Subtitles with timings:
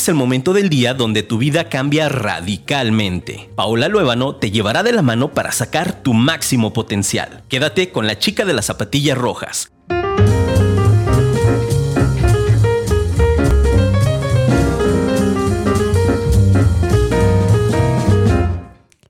[0.00, 3.50] es el momento del día donde tu vida cambia radicalmente.
[3.54, 7.42] Paola Luébano te llevará de la mano para sacar tu máximo potencial.
[7.50, 9.70] Quédate con la chica de las zapatillas rojas.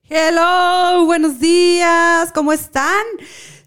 [0.08, 3.04] Hello, buenos días, ¿cómo están?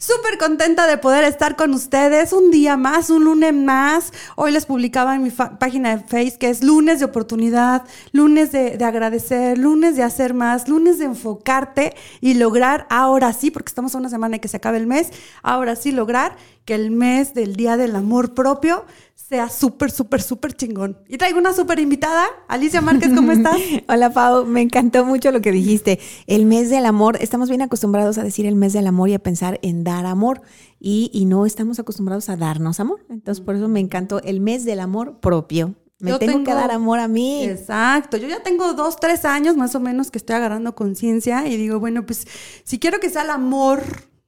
[0.05, 4.11] Súper contenta de poder estar con ustedes un día más, un lunes más.
[4.35, 8.75] Hoy les publicaba en mi página de Facebook que es lunes de oportunidad, lunes de,
[8.77, 13.95] de, agradecer, lunes de hacer más, lunes de enfocarte y lograr ahora sí, porque estamos
[13.95, 15.09] a una semana que se acabe el mes,
[15.41, 16.35] ahora sí lograr
[16.65, 18.85] que el mes del Día del Amor Propio
[19.27, 20.97] sea súper, súper, súper chingón.
[21.07, 22.25] Y traigo una súper invitada.
[22.47, 23.57] Alicia Márquez, ¿cómo estás?
[23.87, 24.45] Hola, Pau.
[24.45, 25.99] Me encantó mucho lo que dijiste.
[26.27, 29.19] El mes del amor, estamos bien acostumbrados a decir el mes del amor y a
[29.19, 30.41] pensar en dar amor.
[30.79, 33.05] Y, y no estamos acostumbrados a darnos amor.
[33.09, 35.75] Entonces, por eso me encantó el mes del amor propio.
[35.99, 37.45] Me tengo, que dar amor a mí.
[37.45, 38.17] Exacto.
[38.17, 41.79] Yo ya tengo dos, tres años más o menos que estoy agarrando conciencia y digo,
[41.79, 42.27] bueno, pues
[42.65, 43.83] si quiero que sea el amor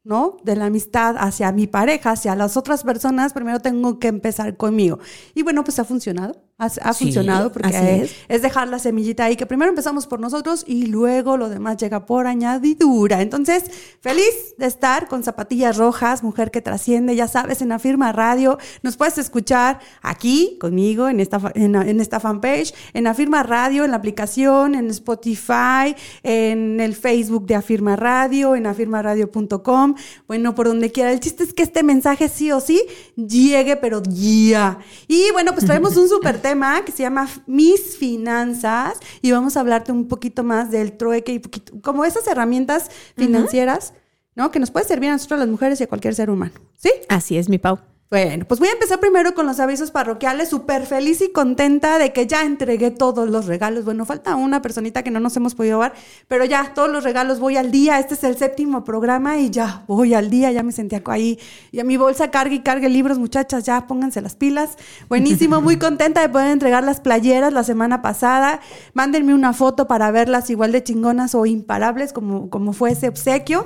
[0.05, 0.37] ¿no?
[0.43, 4.99] De la amistad hacia mi pareja, hacia las otras personas, primero tengo que empezar conmigo.
[5.33, 8.41] Y bueno, pues ha funcionado ha, funcionado porque es.
[8.41, 12.27] dejar la semillita ahí, que primero empezamos por nosotros y luego lo demás llega por
[12.27, 13.21] añadidura.
[13.21, 13.65] Entonces,
[13.99, 18.57] feliz de estar con Zapatillas Rojas, Mujer que Trasciende, ya sabes, en Afirma Radio.
[18.83, 23.97] Nos puedes escuchar aquí conmigo en esta, en, esta fanpage, en Afirma Radio, en la
[23.97, 31.11] aplicación, en Spotify, en el Facebook de Afirma Radio, en afirmaradio.com, bueno, por donde quiera.
[31.11, 32.81] El chiste es que este mensaje sí o sí
[33.17, 34.79] llegue, pero ya.
[35.09, 39.61] Y bueno, pues traemos un súper tema que se llama Mis Finanzas y vamos a
[39.61, 43.95] hablarte un poquito más del trueque y poquito, como esas herramientas financieras,
[44.35, 44.51] ¿no?
[44.51, 46.91] Que nos puede servir a nosotros las mujeres y a cualquier ser humano, ¿sí?
[47.09, 47.79] Así es, mi Pau.
[48.11, 52.13] Bueno, pues voy a empezar primero con los avisos parroquiales, súper feliz y contenta de
[52.13, 53.83] que ya entregué todos los regalos.
[53.83, 55.93] Bueno, falta una personita que no nos hemos podido dar,
[56.27, 57.97] pero ya todos los regalos voy al día.
[57.97, 61.39] Este es el séptimo programa y ya voy al día, ya me sentí ahí.
[61.71, 64.77] Y a mi bolsa cargue y cargue libros, muchachas, ya pónganse las pilas.
[65.09, 68.59] Buenísimo, muy contenta de poder entregar las playeras la semana pasada.
[68.93, 73.65] Mándenme una foto para verlas igual de chingonas o imparables como, como fue ese obsequio.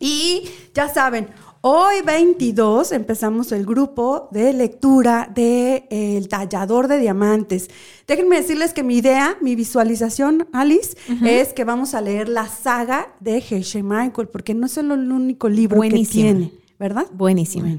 [0.00, 1.28] Y ya saben,
[1.62, 7.68] Hoy 22 empezamos el grupo de lectura de eh, El tallador de diamantes.
[8.06, 13.14] Déjenme decirles que mi idea, mi visualización, Alice, es que vamos a leer la saga
[13.20, 17.06] de Hershey Michael, porque no es el único libro que tiene, ¿verdad?
[17.12, 17.78] Buenísimo.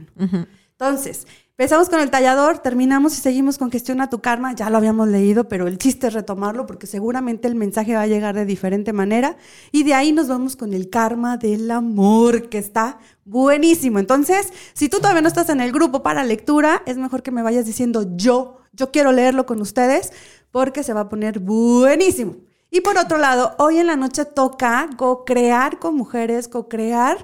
[0.74, 1.26] Entonces,
[1.62, 4.56] Empezamos con el tallador, terminamos y seguimos con Gestiona tu Karma.
[4.56, 8.08] Ya lo habíamos leído, pero el chiste es retomarlo porque seguramente el mensaje va a
[8.08, 9.38] llegar de diferente manera.
[9.72, 14.00] Y de ahí nos vamos con el karma del amor, que está buenísimo.
[14.00, 17.44] Entonces, si tú todavía no estás en el grupo para lectura, es mejor que me
[17.44, 20.14] vayas diciendo yo, yo quiero leerlo con ustedes
[20.50, 22.38] porque se va a poner buenísimo.
[22.74, 27.18] Y por otro lado, hoy en la noche toca co-crear con mujeres, co-crear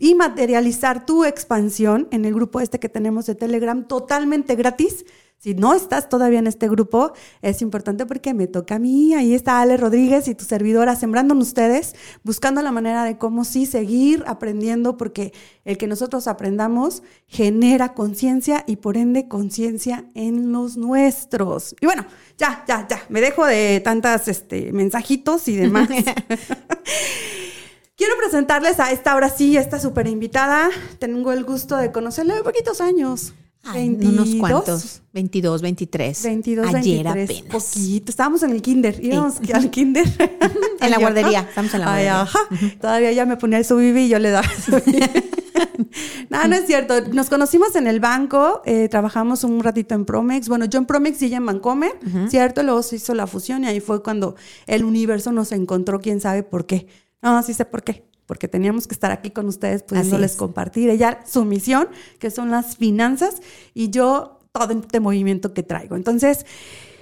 [0.00, 5.04] y materializar tu expansión en el grupo este que tenemos de Telegram totalmente gratis.
[5.38, 7.12] Si no estás todavía en este grupo,
[7.42, 9.12] es importante porque me toca a mí.
[9.12, 13.44] Ahí está Ale Rodríguez y tu servidora sembrando en ustedes, buscando la manera de cómo
[13.44, 15.34] sí seguir aprendiendo, porque
[15.66, 21.76] el que nosotros aprendamos genera conciencia y por ende conciencia en los nuestros.
[21.78, 22.06] Y bueno,
[22.38, 25.90] ya, ya, ya, me dejo de tantas este, mensajitos y demás.
[27.96, 30.68] Quiero presentarles a esta, ahora sí, esta súper invitada.
[30.98, 33.34] Tengo el gusto de conocerla de poquitos años.
[33.62, 36.22] Ay, 22, unos cuantos, 22, 23.
[36.22, 37.64] 22, Ayer 23, apenas.
[37.64, 38.10] Poquito.
[38.10, 40.06] Estábamos en el kinder, íbamos al kinder.
[40.80, 42.20] en la guardería, estamos en la guardería.
[42.20, 42.40] ajá.
[42.80, 44.46] Todavía ya me ponía el subibi y yo le daba
[46.30, 47.00] no, no es cierto.
[47.12, 50.48] Nos conocimos en el banco, eh, trabajamos un ratito en Promex.
[50.48, 51.92] Bueno, yo en Promex y ella en Bancomer,
[52.28, 52.62] ¿cierto?
[52.62, 54.34] Luego se hizo la fusión y ahí fue cuando
[54.66, 56.86] el universo nos encontró, quién sabe por qué.
[57.24, 58.04] No, sí sé por qué.
[58.26, 61.88] Porque teníamos que estar aquí con ustedes pudiéndoles compartir ella su misión,
[62.18, 63.42] que son las finanzas,
[63.74, 65.96] y yo todo este movimiento que traigo.
[65.96, 66.46] Entonces,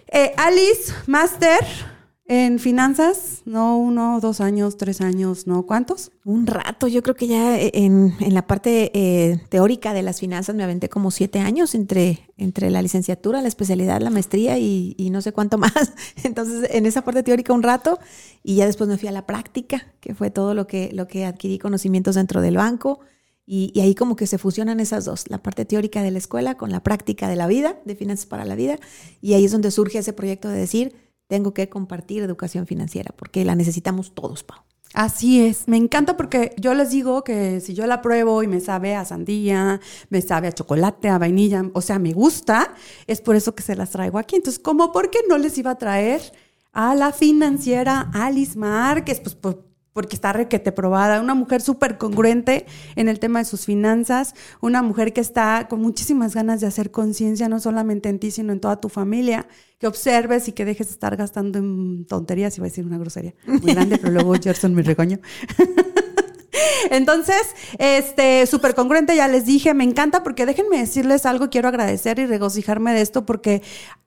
[0.08, 1.60] eh, Alice Master,
[2.34, 5.66] en finanzas, no uno, dos años, tres años, ¿no?
[5.66, 6.12] ¿Cuántos?
[6.24, 10.56] Un rato, yo creo que ya eh, en, la parte eh, teórica de las finanzas
[10.56, 15.20] me aventé como siete años entre, entre la licenciatura, la especialidad, la maestría y, no
[15.20, 15.92] sé cuánto más.
[16.24, 17.98] Entonces, en esa parte teórica un rato
[18.42, 21.26] y ya después me fui a la práctica, que fue todo lo que, lo que
[21.26, 23.00] adquirí conocimientos dentro del banco.
[23.44, 26.56] Y, y, ahí como que se fusionan esas dos, la parte teórica de la escuela
[26.56, 28.78] con la práctica de la vida, de finanzas para la vida.
[29.20, 33.42] Y ahí es donde surge ese proyecto de decir, tengo que compartir educación financiera, porque
[33.42, 34.58] la necesitamos todos, Pau.
[34.92, 38.60] Así es, me encanta porque yo les digo que si yo la pruebo y me
[38.60, 39.80] sabe a sandía,
[40.10, 42.74] me sabe a chocolate, a vainilla, o sea, me gusta,
[43.06, 44.36] es por eso que se las traigo aquí.
[44.36, 46.20] Entonces, ¿cómo por qué no les iba a traer
[46.74, 49.20] a la financiera Alice Márquez?
[49.20, 49.56] Pues, pues
[49.92, 52.66] porque está requete probada, una mujer súper congruente
[52.96, 56.90] en el tema de sus finanzas, una mujer que está con muchísimas ganas de hacer
[56.90, 59.46] conciencia, no solamente en ti, sino en toda tu familia,
[59.78, 63.34] que observes y que dejes de estar gastando en tonterías, iba a decir una grosería
[63.46, 65.18] muy grande, pero luego Gerson me regañó.
[66.90, 67.42] Entonces,
[67.78, 72.26] este, súper congruente, ya les dije, me encanta porque déjenme decirles algo, quiero agradecer y
[72.26, 73.62] regocijarme de esto porque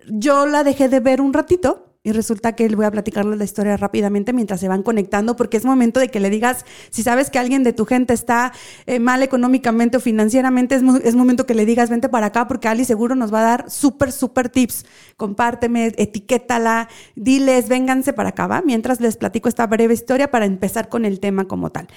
[0.07, 3.75] yo la dejé de ver un ratito y resulta que voy a platicarles la historia
[3.77, 7.39] rápidamente mientras se van conectando, porque es momento de que le digas, si sabes que
[7.39, 8.53] alguien de tu gente está
[8.85, 12.67] eh, mal económicamente o financieramente, es, es, momento que le digas, vente para acá, porque
[12.67, 14.85] Ali seguro nos va a dar súper, súper tips.
[15.17, 18.61] Compárteme, etiquétala, diles, vénganse para acá, ¿va?
[18.61, 21.87] Mientras les platico esta breve historia para empezar con el tema como tal.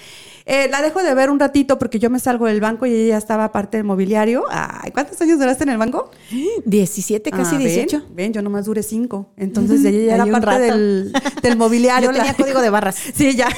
[0.50, 3.19] Eh, la dejo de ver un ratito porque yo me salgo del banco y ella
[3.19, 4.45] estaba parte del mobiliario.
[4.49, 6.11] Ay, ¿cuántos años duraste en el banco?
[6.65, 7.99] 17, casi 18.
[8.03, 9.35] Ah, ven, yo nomás duré 5.
[9.37, 11.12] Entonces, ella ya era parte del,
[11.43, 12.11] del, mobiliario.
[12.11, 12.97] Yo tenía código de barras.
[13.19, 13.49] Sí, ya.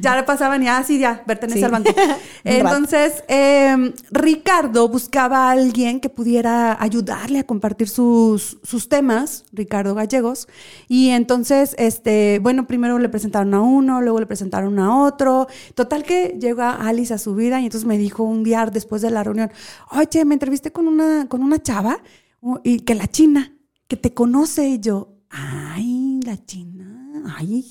[0.00, 1.90] Ya le pasaban y así, ah, ya, pertenece al banco.
[2.44, 9.94] Entonces, eh, Ricardo buscaba a alguien que pudiera ayudarle a compartir sus, sus temas, Ricardo
[9.94, 10.48] Gallegos.
[10.88, 15.48] Y entonces, este, bueno, primero le presentaron a uno, luego le presentaron a otro.
[15.74, 19.10] Total que llega Alice a su vida y entonces me dijo un día después de
[19.10, 19.50] la reunión,
[19.90, 21.98] oye, me entrevisté con una, con una chava
[22.62, 23.56] y que la china,
[23.88, 26.73] que te conoce y yo, ay, la china.
[27.24, 27.64] Ay,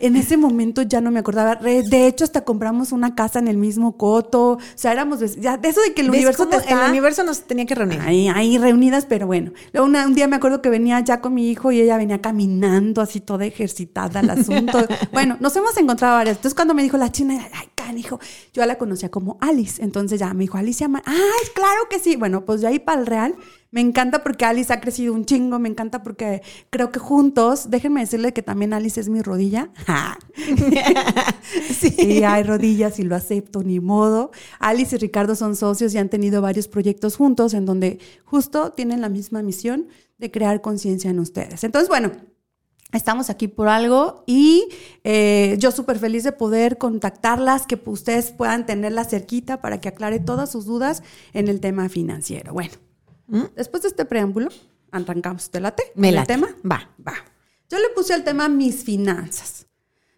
[0.00, 1.56] en ese momento ya no me acordaba.
[1.56, 4.52] De hecho, hasta compramos una casa en el mismo coto.
[4.52, 7.66] O sea, éramos ya de eso de que el universo te El universo nos tenía
[7.66, 8.00] que reunir.
[8.00, 9.52] Ahí, ahí reunidas, pero bueno.
[9.72, 13.00] Luego un día me acuerdo que venía ya con mi hijo y ella venía caminando
[13.00, 14.78] así toda ejercitada al asunto.
[15.12, 16.36] bueno, nos hemos encontrado varias.
[16.36, 18.20] Entonces, cuando me dijo la china, ay, dijo,
[18.52, 19.82] yo la conocía como Alice.
[19.82, 22.16] Entonces ya me dijo, Alicia, ay, claro que sí.
[22.16, 23.34] Bueno, pues de ahí para el real
[23.74, 28.02] me encanta porque Alice ha crecido un chingo, me encanta porque creo que juntos, déjenme
[28.02, 29.70] decirle que también Alice es mi rodilla.
[31.72, 32.22] sí.
[32.22, 34.30] hay rodillas y lo acepto, ni modo.
[34.60, 39.00] Alice y Ricardo son socios y han tenido varios proyectos juntos en donde justo tienen
[39.00, 39.88] la misma misión
[40.18, 41.64] de crear conciencia en ustedes.
[41.64, 42.12] Entonces, bueno,
[42.92, 44.68] Estamos aquí por algo y
[45.02, 50.20] eh, yo súper feliz de poder contactarlas, que ustedes puedan tenerla cerquita para que aclare
[50.20, 52.52] todas sus dudas en el tema financiero.
[52.52, 52.74] Bueno,
[53.26, 53.44] ¿Mm?
[53.56, 54.48] Después de este preámbulo,
[54.90, 55.50] arrancamos.
[55.50, 55.84] ¿Te late?
[55.94, 56.34] Me late.
[56.34, 56.48] tema?
[56.70, 56.90] Va.
[57.06, 57.14] Va.
[57.68, 59.66] Yo le puse el tema mis finanzas.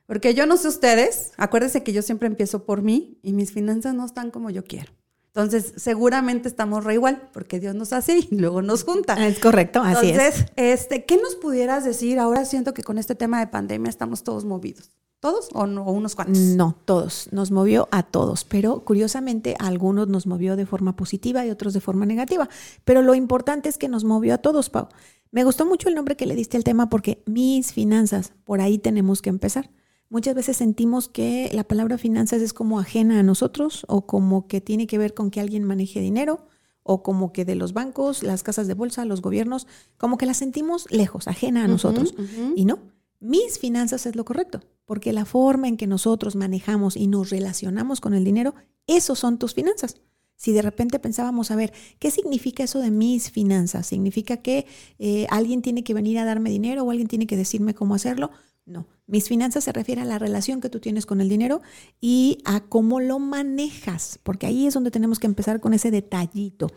[0.07, 3.95] Porque yo no sé ustedes, acuérdense que yo siempre empiezo por mí y mis finanzas
[3.95, 4.93] no están como yo quiero.
[5.37, 9.15] Entonces, seguramente estamos re igual, porque Dios nos hace y luego nos junta.
[9.27, 12.19] Es correcto, así Entonces, este, ¿qué nos pudieras decir?
[12.19, 14.91] Ahora siento que con este tema de pandemia estamos todos movidos.
[15.27, 16.39] ¿Todos o, no, unos cuantos?
[16.39, 17.29] No, todos.
[17.33, 21.75] Nos movió a todos, pero curiosamente a algunos nos movió de forma positiva y otros
[21.75, 22.49] de forma negativa.
[22.85, 24.87] Pero lo importante es que nos movió a todos, Pau.
[25.33, 28.79] Me gustó mucho el nombre que le diste al tema porque mis finanzas, por ahí
[28.79, 29.69] tenemos que empezar.
[30.11, 34.61] Muchas veces sentimos que la palabra finanzas es como ajena a nosotros o como que
[34.61, 36.47] tiene que ver con que alguien maneje dinero
[36.85, 39.67] o como que de los bancos, las casas de bolsa, los gobiernos,
[39.99, 42.15] como que la sentimos lejos, ajena a nosotros.
[42.55, 42.79] Y no,
[43.19, 48.01] mis finanzas es lo correcto, porque la forma en que nosotros manejamos y nos relacionamos
[48.01, 48.55] con el dinero,
[48.87, 49.97] esos son tus finanzas.
[50.37, 53.87] Si de repente pensábamos, a ver, ¿qué significa eso de mis finanzas?
[53.87, 54.67] ¿Significa que
[54.99, 58.31] eh, alguien tiene que venir a darme dinero o alguien tiene que decirme cómo hacerlo?
[58.67, 61.63] No, mis finanzas se refiere a la relación que tú tienes con el dinero
[62.01, 66.71] y a cómo lo manejas, porque ahí es donde tenemos que empezar con ese detallito.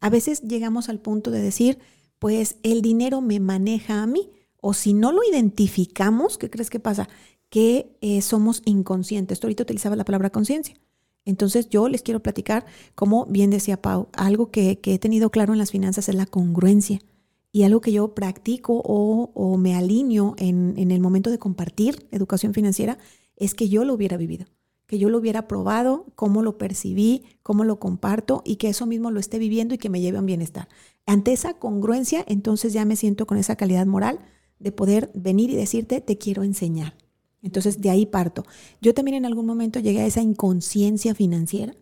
[0.00, 1.78] A veces llegamos al punto de decir,
[2.18, 4.30] pues el dinero me maneja a mí.
[4.66, 7.08] O si no lo identificamos, ¿qué crees que pasa?
[7.54, 9.38] Que eh, somos inconscientes.
[9.38, 10.74] Tú ahorita utilizabas la palabra conciencia.
[11.24, 15.60] Entonces yo les quiero platicar, como bien decía Pau, algo que, he tenido claro en
[15.60, 16.98] las finanzas es la congruencia.
[17.52, 22.54] Y algo que yo practico o, me alineo en, en, el momento de compartir educación
[22.54, 22.98] financiera
[23.36, 24.46] es que yo lo hubiera vivido,
[24.88, 29.12] que yo lo hubiera probado, cómo lo percibí, cómo lo comparto y que eso mismo
[29.12, 30.68] lo esté viviendo y que me lleve a un bienestar.
[31.06, 34.18] Ante esa congruencia, entonces ya me siento con esa calidad moral
[34.58, 37.03] de poder venir y decirte, te quiero enseñar.
[37.44, 38.44] Entonces, de ahí parto.
[38.80, 41.74] Yo también en algún momento llegué a esa inconsciencia financiera,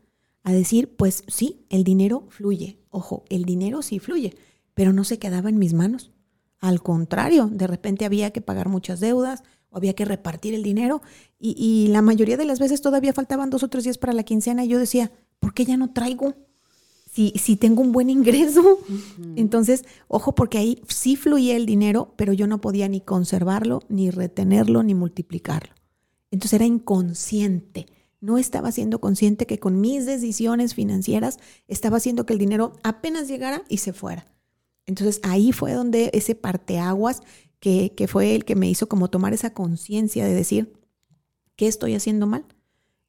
[0.43, 2.81] a decir, pues sí, el dinero fluye.
[2.91, 4.35] Ojo, el dinero sí fluye,
[4.75, 6.11] pero no se quedaba en mis manos.
[6.59, 11.01] Al contrario, de repente había que pagar muchas deudas o había que repartir el dinero
[11.39, 14.65] y, la mayoría de las veces todavía faltaban dos o tres días para la quincena
[14.65, 16.35] y yo decía, ¿por qué ya no traigo?
[17.13, 18.79] Si, si tengo un buen ingreso.
[19.37, 24.11] Entonces, ojo, porque ahí sí fluía el dinero, pero yo no podía ni conservarlo, ni
[24.11, 25.75] retenerlo, ni multiplicarlo.
[26.31, 27.87] Entonces era inconsciente.
[28.21, 31.39] No estaba siendo consciente que con mis decisiones financieras
[31.69, 34.27] estaba haciendo que el dinero apenas llegara y se fuera.
[34.87, 37.21] Entonces ahí fue donde ese parteaguas
[37.61, 40.73] que, que fue el que me hizo como tomar esa conciencia de decir,
[41.57, 42.47] ¿qué estoy haciendo mal?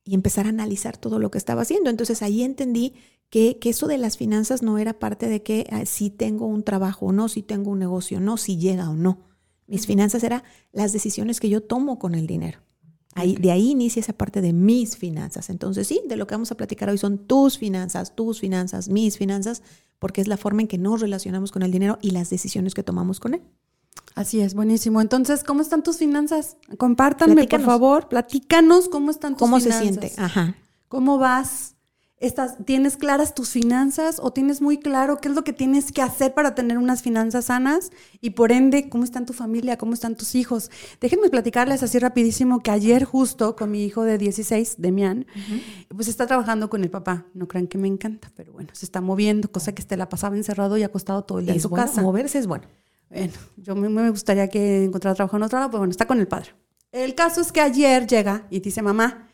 [0.03, 1.89] Y empezar a analizar todo lo que estaba haciendo.
[1.89, 2.95] Entonces ahí entendí
[3.33, 6.61] que, que eso de las finanzas no era parte de que ah, si tengo un
[6.61, 9.21] trabajo o no, si tengo un negocio o no, si llega o no.
[9.65, 12.59] Mis finanzas eran las decisiones que yo tomo con el dinero.
[13.15, 15.49] Ahí, De ahí inicia esa parte de mis finanzas.
[15.49, 19.17] Entonces, sí, de lo que vamos a platicar hoy son tus finanzas, tus finanzas, mis
[19.17, 19.63] finanzas,
[19.97, 22.83] porque es la forma en que nos relacionamos con el dinero y las decisiones que
[22.83, 23.41] tomamos con él.
[24.13, 25.01] Así es, buenísimo.
[25.01, 26.57] Entonces, ¿cómo están tus finanzas?
[26.77, 28.09] Compártanme, por favor.
[28.09, 29.79] Platícanos cómo están tus ¿Cómo finanzas.
[29.79, 30.21] se siente?
[30.21, 30.55] Ajá.
[30.87, 31.72] ¿Cómo vas?
[32.23, 36.01] Estás, ¿Tienes claras tus finanzas o tienes muy claro qué es lo que tienes que
[36.01, 37.91] hacer para tener unas finanzas sanas?
[38.21, 39.77] Y por ende, ¿cómo están tu familia?
[39.77, 40.71] ¿Cómo están tus hijos?
[41.01, 45.25] Déjenme platicarles así rapidísimo que ayer justo con mi hijo de 16, Demian,
[45.93, 47.25] pues está trabajando con el papá.
[47.33, 50.37] No crean que me encanta, pero bueno, se está moviendo, cosa que este la pasaba
[50.37, 52.01] encerrado y acostado todo el día en su bueno, casa.
[52.01, 52.63] moverse es bueno.
[53.09, 56.21] Bueno, yo me, me gustaría que encontrara trabajo en otro lado, pero bueno, está con
[56.21, 56.51] el padre.
[56.93, 59.27] El caso es que ayer llega y dice, mamá,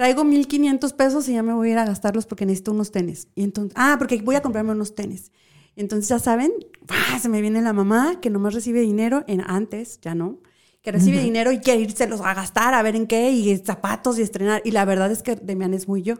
[0.00, 3.28] traigo 1500 pesos y ya me voy a ir a gastarlos porque necesito unos tenis.
[3.34, 5.30] Y entonces, ah, porque voy a comprarme unos tenis.
[5.76, 6.52] Entonces, ya saben,
[6.88, 7.18] ¡ah!
[7.18, 10.38] se me viene la mamá que nomás recibe dinero en antes, ya no,
[10.80, 14.22] que recibe dinero y quiere irselos a gastar, a ver en qué, y zapatos y
[14.22, 14.62] estrenar.
[14.64, 16.14] Y la verdad es que Demian es muy yo.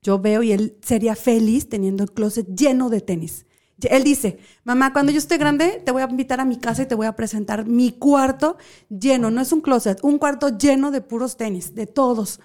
[0.00, 3.46] Yo veo y él sería feliz teniendo el closet lleno de tenis.
[3.82, 6.86] Él dice, mamá, cuando yo esté grande, te voy a invitar a mi casa y
[6.86, 8.56] te voy a presentar mi cuarto
[8.88, 12.40] lleno, no es un closet, un cuarto lleno de puros tenis, de todos.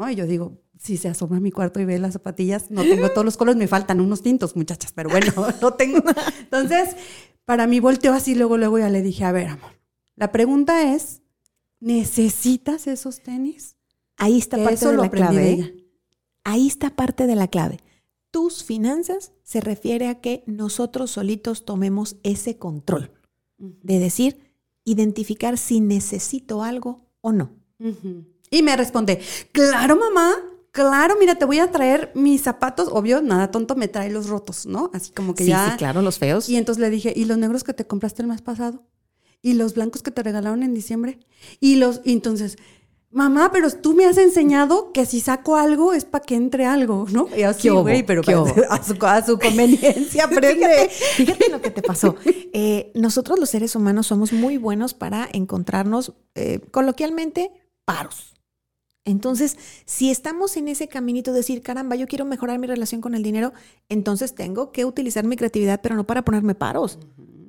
[0.00, 0.10] ¿No?
[0.10, 3.10] Y yo digo, si se asoma a mi cuarto y ve las zapatillas, no tengo
[3.10, 6.02] todos los colores, me faltan unos tintos, muchachas, pero bueno, no tengo.
[6.40, 6.96] Entonces,
[7.44, 9.78] para mí volteó así, luego, luego ya le dije, a ver, amor,
[10.16, 11.20] la pregunta es,
[11.80, 13.76] ¿necesitas esos tenis?
[14.16, 15.50] Ahí está Que parte eso de lo la clave.
[15.52, 15.86] ¿eh?
[16.44, 17.78] Ahí está parte de la clave.
[18.30, 23.12] Tus finanzas se refiere a que nosotros solitos tomemos ese control
[23.58, 24.38] de decir,
[24.84, 27.50] identificar si necesito algo o no.
[28.50, 29.20] Y me responde,
[29.52, 30.34] claro, mamá,
[30.72, 34.66] claro, mira, te voy a traer mis zapatos, obvio, nada tonto, me trae los rotos,
[34.66, 34.90] ¿no?
[34.92, 35.70] Así como que sí, ya...
[35.70, 36.48] sí, claro, los feos.
[36.48, 38.82] Y entonces le dije, ¿y los negros que te compraste el mes pasado?
[39.42, 41.18] ¿Y los blancos que te regalaron en diciembre?
[41.60, 42.58] Y los, y entonces,
[43.10, 47.06] mamá, pero tú me has enseñado que si saco algo es para que entre algo,
[47.10, 47.28] ¿no?
[47.36, 48.22] Y así, güey, pero
[48.70, 50.88] a su, a su conveniencia aprende.
[50.88, 52.16] Fíjate, fíjate lo que te pasó.
[52.24, 57.50] Eh, nosotros los seres humanos somos muy buenos para encontrarnos, eh, coloquialmente,
[57.84, 58.29] paros.
[59.04, 63.14] Entonces, si estamos en ese caminito de decir, caramba, yo quiero mejorar mi relación con
[63.14, 63.52] el dinero,
[63.88, 66.98] entonces tengo que utilizar mi creatividad, pero no para ponerme paros.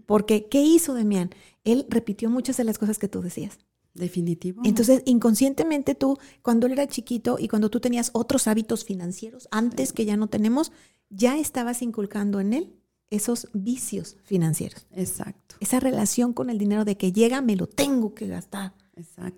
[0.05, 1.31] Porque, ¿qué hizo Demián?
[1.63, 3.59] Él repitió muchas de las cosas que tú decías.
[3.93, 4.61] Definitivo.
[4.63, 9.91] Entonces, inconscientemente tú, cuando él era chiquito y cuando tú tenías otros hábitos financieros, antes
[9.91, 10.71] que ya no tenemos,
[11.09, 12.73] ya estabas inculcando en él
[13.09, 14.87] esos vicios financieros.
[14.91, 18.73] Exacto, Esa relación con el dinero de que llega, me lo tengo que gastar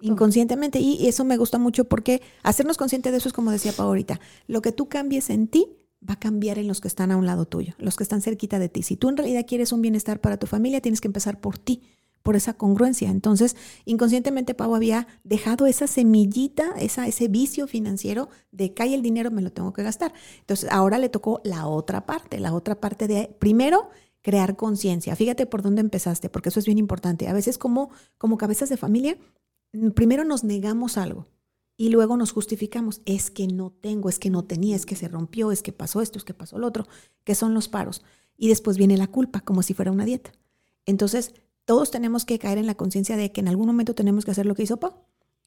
[0.01, 0.79] inconscientemente.
[0.79, 4.19] Y eso me gusta mucho porque hacernos consciente de eso es como decía Pau ahorita.
[4.47, 5.67] Lo que tú cambies en ti
[6.07, 8.59] va a cambiar en los que están a un lado tuyo, los que están cerquita
[8.59, 8.83] de ti.
[8.83, 11.81] Si tú en realidad quieres un bienestar para tu familia, tienes que empezar por ti,
[12.23, 13.09] por esa congruencia.
[13.09, 13.55] Entonces,
[13.85, 19.41] inconscientemente Pau había dejado esa semillita, esa, ese vicio financiero de cae el dinero, me
[19.41, 20.13] lo tengo que gastar.
[20.39, 23.89] Entonces, ahora le tocó la otra parte, la otra parte de, primero,
[24.21, 25.15] crear conciencia.
[25.15, 27.27] Fíjate por dónde empezaste, porque eso es bien importante.
[27.27, 29.17] A veces como, como cabezas de familia,
[29.93, 31.27] primero nos negamos algo
[31.77, 33.01] y luego nos justificamos.
[33.05, 36.01] Es que no tengo, es que no tenía, es que se rompió, es que pasó
[36.01, 36.87] esto, es que pasó lo otro,
[37.23, 38.03] que son los paros.
[38.37, 40.31] Y después viene la culpa, como si fuera una dieta.
[40.85, 41.33] Entonces,
[41.65, 44.45] todos tenemos que caer en la conciencia de que en algún momento tenemos que hacer
[44.45, 44.93] lo que hizo Pau.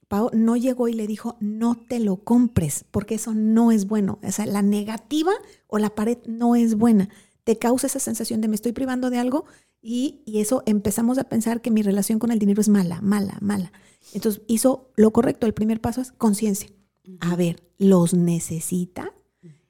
[0.09, 4.19] Pau no llegó y le dijo, no te lo compres, porque eso no es bueno.
[4.23, 5.33] O sea, la negativa
[5.67, 7.09] o la pared no es buena.
[7.45, 9.47] Te causa esa sensación de me estoy privando de algo
[9.89, 13.39] y, y eso empezamos a pensar que mi relación con el dinero es mala, mala,
[13.41, 13.71] mala.
[14.13, 15.47] Entonces hizo lo correcto.
[15.47, 16.71] El primer paso es conciencia.
[17.21, 19.13] A ver, ¿los necesita?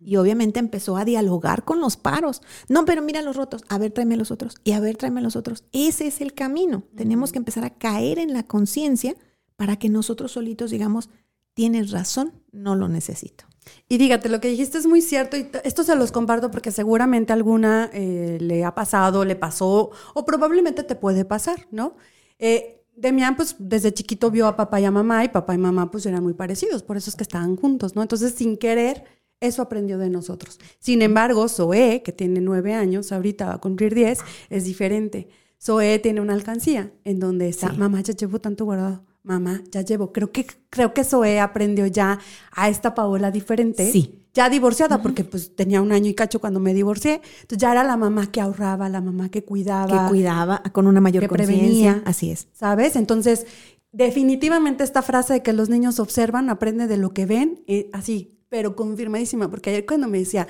[0.00, 2.40] Y obviamente empezó a dialogar con los paros.
[2.70, 3.62] No, pero mira los rotos.
[3.68, 4.54] A ver, tráeme los otros.
[4.64, 5.64] Y a ver, tráeme los otros.
[5.72, 6.84] Ese es el camino.
[6.96, 9.16] Tenemos que empezar a caer en la conciencia
[9.56, 11.10] para que nosotros solitos digamos,
[11.52, 13.44] tienes razón, no lo necesito.
[13.88, 17.32] Y dígate, lo que dijiste es muy cierto y esto se los comparto porque seguramente
[17.32, 21.96] alguna eh, le ha pasado, le pasó o probablemente te puede pasar, ¿no?
[22.38, 25.90] Eh, Demian, pues desde chiquito vio a papá y a mamá y papá y mamá
[25.90, 28.00] pues eran muy parecidos, por eso es que estaban juntos, ¿no?
[28.02, 29.04] Entonces, sin querer,
[29.38, 30.58] eso aprendió de nosotros.
[30.78, 35.28] Sin embargo, Zoe, que tiene nueve años, ahorita va a cumplir diez, es diferente.
[35.62, 37.76] Zoe tiene una alcancía en donde está, Sí.
[37.76, 39.04] mamá, ya llevo tanto guardado.
[39.26, 40.12] Mamá, ya llevo.
[40.12, 42.18] Creo que, creo que Zoe aprendió ya
[42.52, 43.90] a esta Paola diferente.
[43.90, 44.22] Sí.
[44.32, 47.22] Ya divorciada, porque pues tenía un año y cacho cuando me divorcié.
[47.40, 50.04] Entonces ya era la mamá que ahorraba, la mamá que cuidaba.
[50.04, 52.02] Que cuidaba con una mayor conciencia.
[52.04, 52.48] Así es.
[52.52, 52.96] ¿Sabes?
[52.96, 53.46] Entonces,
[53.92, 58.38] definitivamente esta frase de que los niños observan, aprenden de lo que ven, eh, así,
[58.50, 60.46] pero confirmadísima, porque ayer cuando me decía,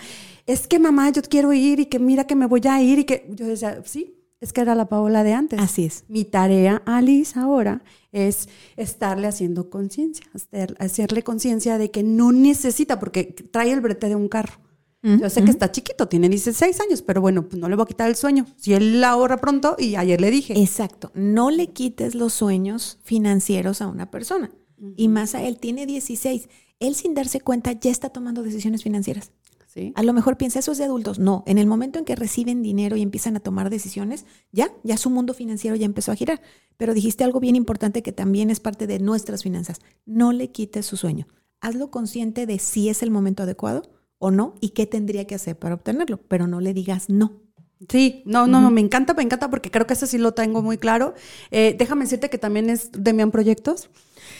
[0.46, 3.04] es que mamá, yo quiero ir y que mira que me voy a ir y
[3.04, 5.58] que yo decía, sí, es que era la Paola de antes.
[5.60, 6.04] Así es.
[6.08, 12.98] Mi tarea, Alice, ahora es estarle haciendo conciencia, hacer- hacerle conciencia de que no necesita,
[13.00, 14.54] porque trae el brete de un carro.
[15.02, 17.86] Yo sé que está chiquito, tiene 16 años, pero bueno, pues no le voy a
[17.86, 18.44] quitar el sueño.
[18.56, 20.60] Si él ahorra pronto, y ayer le dije.
[20.60, 21.12] Exacto.
[21.14, 24.50] No le quites los sueños financieros a una persona.
[24.96, 26.48] Y más a él, tiene 16.
[26.80, 29.30] Él sin darse cuenta ya está tomando decisiones financieras.
[29.76, 29.92] ¿Sí?
[29.94, 31.18] A lo mejor piensa, eso es de adultos.
[31.18, 34.96] No, en el momento en que reciben dinero y empiezan a tomar decisiones, ya, ya
[34.96, 36.40] su mundo financiero ya empezó a girar.
[36.78, 39.80] Pero dijiste algo bien importante que también es parte de nuestras finanzas.
[40.06, 41.26] No le quites su sueño.
[41.60, 43.82] Hazlo consciente de si es el momento adecuado
[44.16, 47.42] o no y qué tendría que hacer para obtenerlo, pero no le digas no.
[47.90, 50.62] Sí, no, no, no, me encanta, me encanta porque creo que ese sí lo tengo
[50.62, 51.12] muy claro.
[51.50, 53.90] Eh, déjame decirte que también es Demian Proyectos.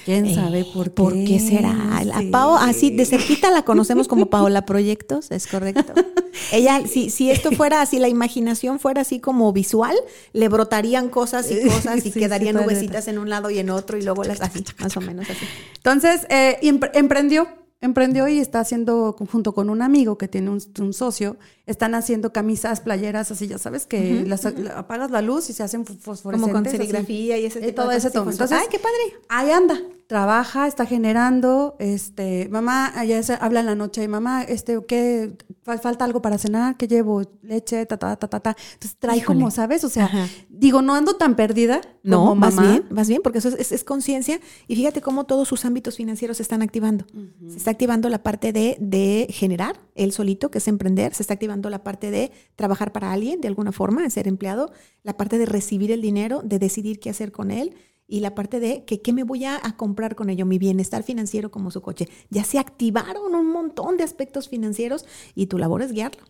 [0.05, 0.91] ¿Quién sabe por qué?
[0.91, 1.99] ¿Por qué será?
[1.99, 2.29] A Sí.
[2.31, 5.93] Pao, así de cerquita la conocemos como Paola Proyectos, es correcto.
[6.53, 9.97] Ella, si, si esto fuera así, la imaginación fuera así como visual,
[10.33, 13.59] le brotarían cosas y cosas y Sí, sí, quedarían puede nubecitas en un lado y
[13.59, 15.45] en otro y luego las así, más o menos así.
[15.77, 17.49] Entonces, eh, empre- emprendió,
[17.81, 22.33] emprendió y está haciendo, junto con un amigo que tiene un, un socio, están haciendo
[22.33, 26.41] camisas, playeras, así, ya sabes, que las- la- apagas la luz y se hacen fosforescentes.
[26.41, 26.77] Como con así.
[26.77, 29.21] serigrafía y ese Eh, tipo todo de ese sí, Entonces, ¡ay, qué padre!
[29.29, 34.43] Ahí anda, trabaja, está generando, este, mamá, allá se habla en la noche, y mamá,
[34.45, 35.37] este, ¿qué?
[35.65, 37.23] Fal- Falta algo para cenar, ¿qué llevo?
[37.43, 38.57] Leche, ta, ta, ta, ta, ta.
[38.75, 39.41] Entonces trae Híjole.
[39.41, 39.83] como, ¿sabes?
[39.83, 40.29] O sea, Ajá.
[40.49, 43.73] digo, no ando tan perdida No, como más bien, más bien, porque eso es, es-
[43.73, 44.39] es conciencia.
[44.69, 47.05] Y fíjate cómo todos sus ámbitos financieros se están activando.
[47.49, 51.15] Se está activando la parte de, de generar él solito, que es emprender.
[51.15, 54.71] Se está activando la parte de trabajar para alguien de alguna forma, de ser empleado.
[55.03, 57.75] La parte de recibir el dinero, de decidir qué hacer con él.
[58.09, 61.51] Y la parte de que qué me voy a, comprar con ello, mi bienestar financiero
[61.51, 62.09] como su coche.
[62.31, 66.23] Ya se activaron un montón de aspectos financieros y tu labor es guiarlo.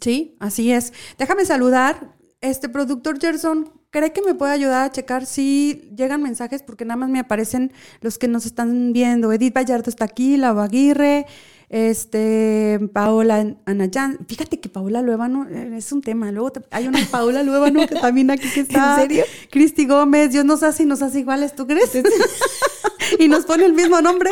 [0.00, 0.92] Sí, así es.
[1.18, 2.16] Déjame saludar.
[2.40, 6.62] Este productor Gerson, ¿cree que me puede ayudar a checar si llegan mensajes?
[6.62, 9.32] Porque nada más me aparecen los que nos están viendo.
[9.32, 11.26] Edith Vallardo está aquí, Lau Aguirre,
[11.70, 14.18] este, Paola Anayán.
[14.26, 16.32] Fíjate que Paola Luevano eh, es un tema.
[16.32, 18.94] Luego te- hay una Paola Luevano que también aquí que está.
[18.96, 19.24] ¿En serio?
[19.50, 20.32] Cristi Gómez.
[20.32, 21.90] Dios nos hace y nos hace iguales, ¿tú crees?
[23.18, 24.30] y nos pone el mismo nombre.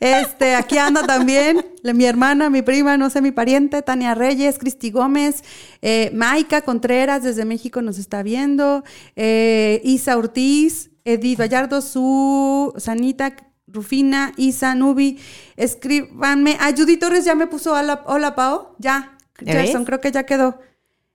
[0.00, 4.90] Este, aquí anda también mi hermana, mi prima, no sé, mi pariente, Tania Reyes, Cristi
[4.90, 5.42] Gómez,
[5.80, 8.84] eh, Maika Contreras desde México nos está viendo,
[9.16, 13.34] eh, Isa Ortiz, Edith Vallardo, su Sanita,
[13.72, 15.18] Rufina, Isa, Nubi,
[15.56, 16.56] escríbanme.
[16.60, 19.16] Ah, Judy Torres ya me puso hola, hola Pao, ya.
[19.40, 20.58] ¿Ya Gerson, creo que ya quedó.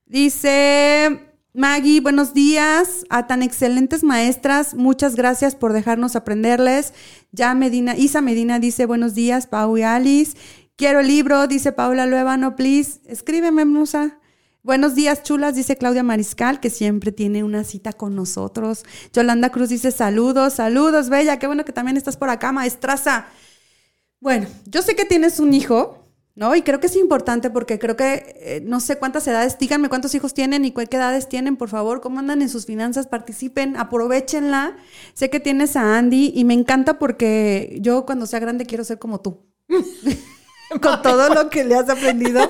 [0.05, 4.75] Dice Maggie, buenos días a tan excelentes maestras.
[4.75, 6.93] Muchas gracias por dejarnos aprenderles.
[7.31, 10.37] Ya Medina, Isa Medina dice buenos días, Pau y Alice.
[10.75, 12.99] Quiero el libro, dice Paula Luevano, please.
[13.05, 14.19] Escríbeme, Musa.
[14.65, 18.85] Buenos días, chulas, dice Claudia Mariscal, que siempre tiene una cita con nosotros.
[19.11, 21.37] Yolanda Cruz dice saludos, saludos, Bella.
[21.37, 23.25] Qué bueno que también estás por acá, maestraza.
[24.21, 26.55] Bueno, yo sé que tienes un hijo, ¿no?
[26.55, 30.15] Y creo que es importante porque creo que eh, no sé cuántas edades, díganme cuántos
[30.15, 34.77] hijos tienen y qué edades tienen, por favor, cómo andan en sus finanzas, participen, aprovechenla.
[35.13, 38.97] Sé que tienes a Andy y me encanta porque yo cuando sea grande quiero ser
[38.97, 39.41] como tú.
[40.81, 42.41] Con todo lo que le has aprendido,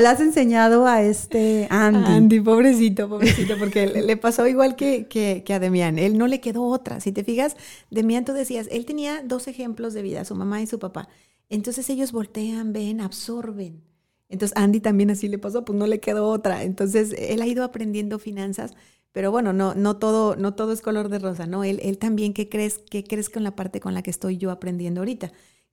[0.00, 2.40] le has enseñado a este Andy.
[2.40, 5.98] pobrecito, pobrecito, porque le, pasó igual que, que, que a Demián.
[5.98, 7.00] Él no le quedó otra.
[7.00, 7.56] Si te fijas,
[7.90, 11.08] Demián, tú decías, él tenía dos ejemplos de vida, su mamá y su papá.
[11.48, 13.82] Entonces ellos voltean, ven, absorben.
[14.28, 16.62] Entonces Andy también así le pasó, pues no le quedó otra.
[16.62, 18.72] Entonces él ha ido aprendiendo finanzas,
[19.12, 21.64] pero bueno, no, no, todo, no todo es color de rosa, ¿no?
[21.64, 24.50] Él, él también, ¿qué crees, ¿qué crees con la parte con la que estoy yo
[24.50, 25.32] aprendiendo ahorita?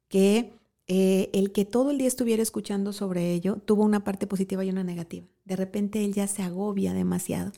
[0.10, 0.59] Que
[0.92, 4.72] eh, el que todo el día estuviera escuchando sobre ello tuvo una parte positiva y
[4.72, 5.28] una negativa.
[5.46, 7.52] De repente él ya se agobia demasiado.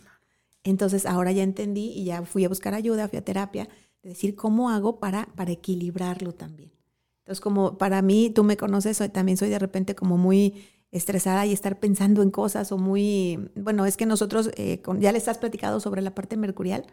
[0.65, 3.69] Entonces ahora ya entendí y ya fui a buscar ayuda, fui a terapia,
[4.03, 6.73] de decir cómo hago para, para equilibrarlo también.
[7.19, 11.45] Entonces como para mí, tú me conoces, soy, también soy de repente como muy estresada
[11.45, 15.37] y estar pensando en cosas o muy, bueno, es que nosotros, eh, ya les has
[15.37, 16.85] platicado sobre la parte mercurial.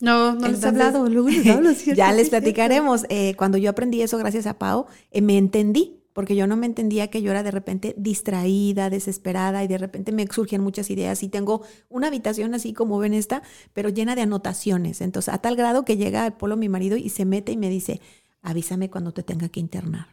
[0.00, 1.96] No, no les he hablado, luego les hablo, ¿cierto?
[1.96, 3.06] ya les platicaremos.
[3.08, 6.00] Eh, cuando yo aprendí eso gracias a Pau, eh, me entendí.
[6.12, 10.12] porque yo no me entendía que yo era de repente distraída, desesperada y de repente
[10.12, 14.22] me surgían muchas ideas y tengo una habitación así como ven esta, pero llena de
[14.22, 15.00] anotaciones.
[15.00, 17.68] Entonces, a tal grado que llega al polo mi marido y se mete y me
[17.68, 18.00] dice,
[18.42, 20.06] avísame cuando te tenga que internar,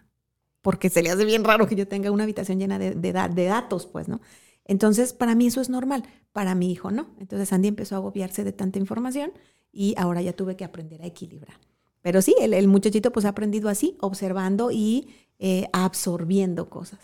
[0.61, 3.45] porque se le hace bien raro que yo tenga una habitación llena de, de, de
[3.45, 4.21] datos, pues, ¿no?
[4.65, 7.09] Entonces, para mí eso es normal, para mi hijo no.
[7.19, 9.33] Entonces, Andy empezó a agobiarse de tanta información
[9.71, 11.57] y ahora ya tuve que aprender a equilibrar.
[12.01, 15.07] Pero sí, el, muchachito pues ha aprendido así, observando y
[15.39, 16.99] eh, absorbiendo cosas.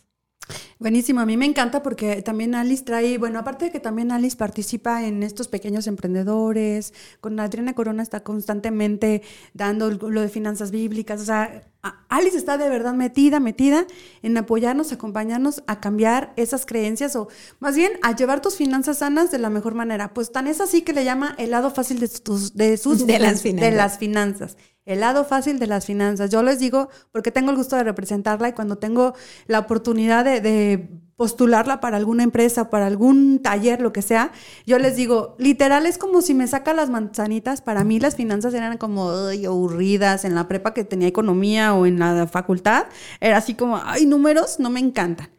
[0.80, 4.38] Buenísimo, a mí me encanta porque también Alice trae, bueno, aparte de que también Alice
[4.38, 11.22] participa en estos pequeños emprendedores, con Adriana Corona está constantemente dando lo de finanzas bíblicas,
[11.22, 11.64] o sea,
[12.10, 13.86] Alice está de verdad metida, metida
[14.22, 17.28] en apoyarnos, acompañarnos a cambiar esas creencias o
[17.60, 20.14] más bien a llevar tus finanzas sanas de la mejor manera.
[20.14, 23.20] Pues tan es así que le llama el lado fácil de, tus, de sus de
[23.20, 23.72] las finanzas.
[23.72, 24.58] De las finanzas
[24.88, 26.32] el lado fácil de las finanzas.
[26.32, 29.14] Yo les digo, porque tengo el gusto de representarla y cuando tengo
[29.46, 34.32] la oportunidad de, postularla para alguna empresa, para algún taller, lo que sea,
[34.68, 38.54] yo les digo, literal es como si me saca las manzanitas, para mí las finanzas
[38.54, 42.86] eran como aburridas en la prepa que tenía economía o en la facultad,
[43.20, 45.30] era así como, ay, números no me encantan.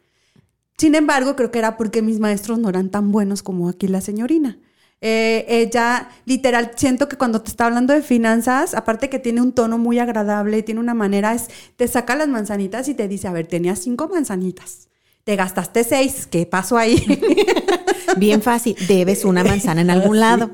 [0.77, 4.01] Sin embargo, creo que era porque mis maestros no eran tan buenos como aquí la
[4.01, 4.59] señorina.
[5.01, 9.53] Eh, ella, literal, siento que cuando te está hablando de finanzas, aparte que tiene un
[9.53, 13.31] tono muy agradable, tiene una manera, es, te saca las manzanitas y te dice, a
[13.31, 14.89] ver, tenías cinco manzanitas,
[15.29, 17.05] te gastaste seis, ¿qué pasó ahí?
[18.17, 20.49] Bien fácil, debes una manzana en algún lado.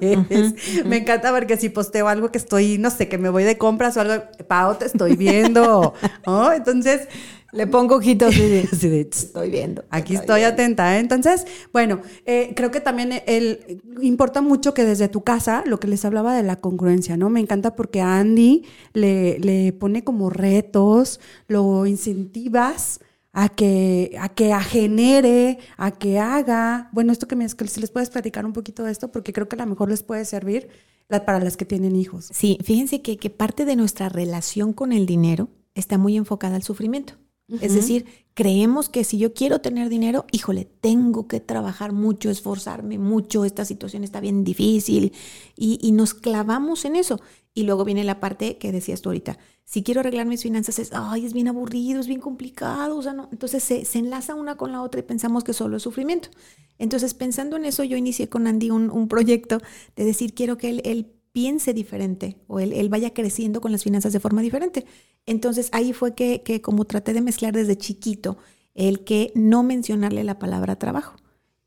[0.83, 3.95] Me encanta porque si posteo algo que estoy, no sé, que me voy de compras
[3.95, 5.93] o algo, Pau, te estoy viendo.
[6.53, 7.07] Entonces,
[7.53, 9.85] le pongo ojitos y estoy viendo.
[9.91, 10.97] Aquí estoy, atenta.
[10.97, 10.99] ¿eh?
[10.99, 15.87] Entonces, bueno, eh, creo que también el, importa mucho que desde tu casa, lo que
[15.87, 17.29] les hablaba de la congruencia, ¿no?
[17.29, 22.99] Me encanta porque Andy le, le pone como retos, lo incentivas
[23.37, 26.89] a que, a que genere, a que haga.
[26.93, 29.49] Bueno, esto que, me, que si les puedes platicar un poquito de esto, porque creo
[29.49, 30.69] que a lo mejor les puede servir
[31.07, 32.29] para las que tienen hijos.
[32.33, 36.63] Sí, fíjense que, que parte de nuestra relación con el dinero está muy enfocada al
[36.63, 37.15] sufrimiento.
[37.61, 42.97] Es decir, creemos que si yo quiero tener dinero, híjole, tengo que trabajar mucho, esforzarme
[42.97, 45.13] mucho, esta situación está bien difícil
[45.55, 47.21] y, nos clavamos en eso.
[47.57, 50.91] Y luego viene la parte que decías tú ahorita, si quiero arreglar mis finanzas es,
[50.93, 53.29] ay, es bien aburrido, es bien complicado, o sea, no.
[53.31, 56.29] Entonces se, enlaza una con la otra y pensamos que solo es sufrimiento.
[56.77, 59.59] Entonces pensando en eso, yo inicié con Andy un, proyecto
[59.95, 64.11] de decir, quiero que él, él piense diferente o él, vaya creciendo con las finanzas
[64.11, 64.85] de forma diferente.
[65.25, 68.37] Entonces ahí fue que, que, como traté de mezclar desde chiquito
[68.73, 71.15] el que no mencionarle la palabra trabajo.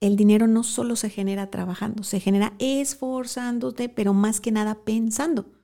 [0.01, 5.58] El dinero no solo se genera trabajando, se genera esforzándote, pero más que nada pensando.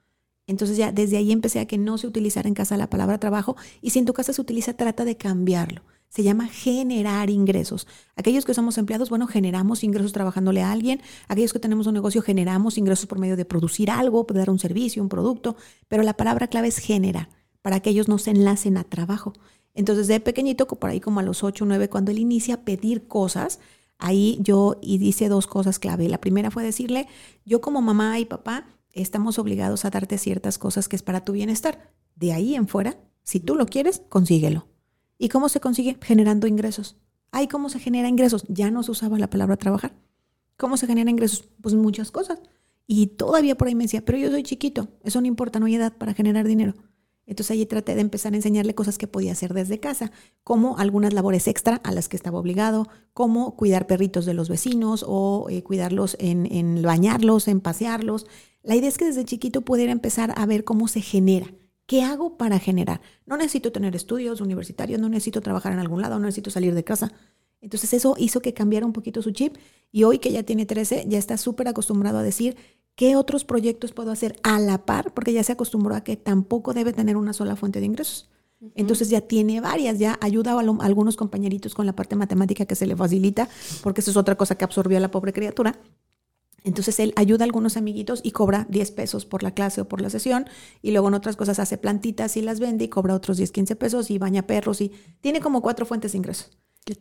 [0.47, 3.57] Entonces ya desde ahí empecé a que no se utilizara en casa la palabra trabajo
[3.81, 5.83] y si en tu casa se utiliza, trata de cambiarlo
[6.15, 7.89] se llama generar ingresos.
[8.15, 11.03] Aquellos que somos empleados, bueno, generamos ingresos trabajándole a alguien.
[11.27, 14.61] Aquellos que tenemos un negocio, generamos ingresos por medio de producir algo, de dar un
[14.61, 15.57] servicio, un producto.
[15.89, 17.31] Pero la palabra clave es generar,
[17.63, 19.33] para que ellos no se enlacen a trabajo.
[19.75, 22.61] Entonces, de pequeñito, por ahí como a los 8 o 9, cuando él inicia a
[22.61, 23.59] pedir cosas,
[23.99, 26.09] ahí yo hice dos cosas clave.
[26.09, 27.09] La primera fue decirle,
[27.45, 31.33] yo como mamá y papá estamos obligados a darte ciertas cosas que es para tu
[31.33, 31.93] bienestar.
[32.17, 34.69] De ahí en fuera, si tú lo quieres, consíguelo.
[35.19, 35.97] ¿Y cómo se consigue?
[36.01, 36.97] Generando ingresos.
[37.31, 38.45] Ay, ¿cómo se genera ingresos?
[38.49, 39.95] Ya no se usaba la palabra trabajar.
[40.57, 41.49] ¿Cómo se genera ingresos?
[41.61, 42.41] Pues muchas cosas.
[42.87, 45.77] Y todavía por ahí me decía, pero yo soy chiquito, eso no importa, no hay
[45.77, 46.75] edad para generar dinero.
[47.27, 51.15] Entonces ahí traté de empezar a enseñarle cosas que podía hacer desde casa, como algunas
[51.15, 55.63] labores extra a las que estaba obligado, como cuidar perritos de los vecinos o eh,
[55.63, 58.27] cuidarlos en, en bañarlos, en pasearlos.
[58.65, 61.47] La idea es que desde chiquito pudiera empezar a ver cómo se genera
[61.87, 63.01] ¿Qué hago para generar?
[63.27, 66.85] No necesito tener estudios universitarios, no necesito trabajar en algún lado, no necesito salir de
[66.85, 67.13] casa.
[67.61, 69.57] Entonces eso hizo que cambiara un poquito su chip
[69.93, 72.57] y hoy que ya tiene 13 ya está súper acostumbrado a decir
[72.95, 76.73] qué otros proyectos puedo hacer a la par porque ya se acostumbró a que tampoco
[76.73, 78.31] debe tener una sola fuente de ingresos.
[78.75, 82.75] Entonces ya tiene varias, ya ayuda a, a, algunos compañeritos con la parte matemática que
[82.75, 83.47] se le facilita,
[83.83, 85.79] porque eso es otra cosa que absorbió a la pobre criatura.
[86.65, 90.01] Entonces él ayuda a algunos amiguitos y cobra 10 pesos por la clase o por
[90.01, 90.47] la sesión
[90.83, 93.77] y luego en otras cosas hace plantitas y las vende y cobra otros 10, 15
[93.77, 96.51] pesos y baña perros y tiene como cuatro fuentes de ingresos.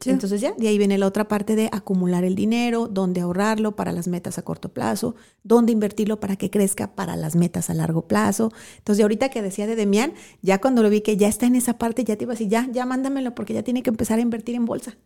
[0.06, 3.92] Entonces ya, de ahí viene la otra parte de acumular el dinero, dónde ahorrarlo para
[3.92, 8.08] las metas a corto plazo, dónde invertirlo para que crezca para las metas a largo
[8.08, 8.54] plazo.
[8.78, 11.78] Entonces, ahorita que decía de Demián, ya cuando lo vi que ya está en esa
[11.78, 14.22] parte, ya te iba a decir, ya, ya mándamelo porque ya tiene que empezar a
[14.22, 14.98] invertir en bolsa.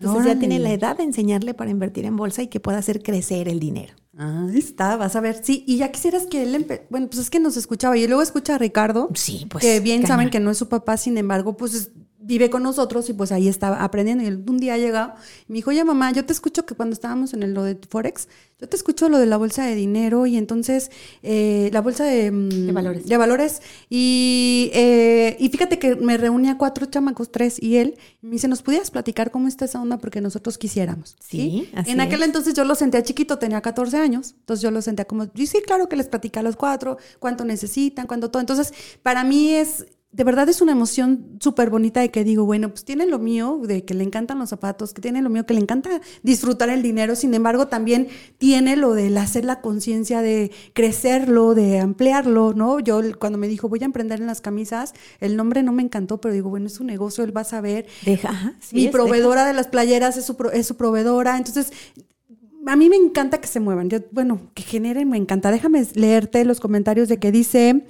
[0.00, 3.04] Entonces ya tiene la edad de enseñarle para invertir en bolsa y que pueda hacer
[3.04, 3.94] crecer el dinero.
[4.16, 5.40] Ahí está, vas a ver.
[5.42, 8.54] Sí, y ya quisieras que él, bueno, pues es que nos escuchaba y luego escucha
[8.54, 9.08] a Ricardo.
[9.14, 9.62] Sí, pues.
[9.62, 11.90] Que bien saben que no es su papá, sin embargo, pues
[12.26, 14.24] vive con nosotros y pues ahí estaba aprendiendo.
[14.24, 15.14] Y un día llega
[15.46, 17.78] y me dijo, oye mamá, yo te escucho que cuando estábamos en el, lo de
[17.88, 20.90] Forex, yo te escucho lo de la bolsa de dinero y entonces
[21.22, 23.06] eh, la bolsa de, mm, de, valores.
[23.06, 23.62] De valores.
[23.90, 28.48] Y, eh, y fíjate que me reunía cuatro chamacos, tres y él, y me dice,
[28.48, 29.98] ¿nos pudieras platicar cómo está esa onda?
[29.98, 31.16] Porque nosotros quisiéramos.
[31.20, 34.80] Sí, Así En aquel entonces yo lo sentía chiquito, tenía 14 años, entonces yo lo
[34.80, 38.40] sentía como, y sí, claro que les platica a los cuatro, cuánto necesitan, cuánto todo.
[38.40, 39.84] Entonces, para mí es
[40.14, 43.60] de verdad es una emoción súper bonita de que digo, bueno, pues tiene lo mío,
[43.64, 46.82] de que le encantan los zapatos, que tiene lo mío, que le encanta disfrutar el
[46.82, 48.06] dinero, sin embargo también
[48.38, 52.78] tiene lo del hacer la conciencia de crecerlo, de ampliarlo, ¿no?
[52.78, 56.20] Yo cuando me dijo, voy a emprender en las camisas, el nombre no me encantó,
[56.20, 57.86] pero digo, bueno, es un negocio, él va a saber.
[58.04, 58.54] Deja.
[58.70, 61.72] Mi proveedora de las playeras es su, es su proveedora, entonces
[62.66, 63.90] a mí me encanta que se muevan.
[63.90, 65.50] Yo, bueno, que generen, me encanta.
[65.50, 67.84] Déjame leerte los comentarios de que dice,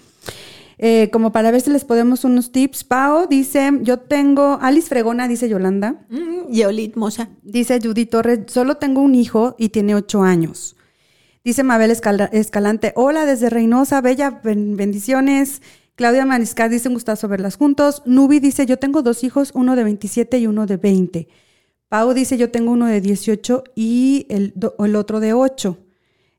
[0.79, 2.85] eh, como para ver si les podemos unos tips.
[2.85, 6.07] Pau dice, yo tengo, Alice Fregona, dice Yolanda.
[6.09, 7.31] Mm, Yolit Mosa.
[7.43, 10.77] Dice Judy Torres, solo tengo un hijo y tiene ocho años.
[11.45, 15.61] Dice Mabel Escalante, hola desde Reynosa, bella, bendiciones.
[15.95, 18.03] Claudia Mariscal dice, un gustazo verlas juntos.
[18.07, 21.29] Nubi dice, yo tengo dos hijos, uno de 27 y uno de 20.
[21.89, 25.79] Pau dice, yo tengo uno de 18 y el, el otro de 8.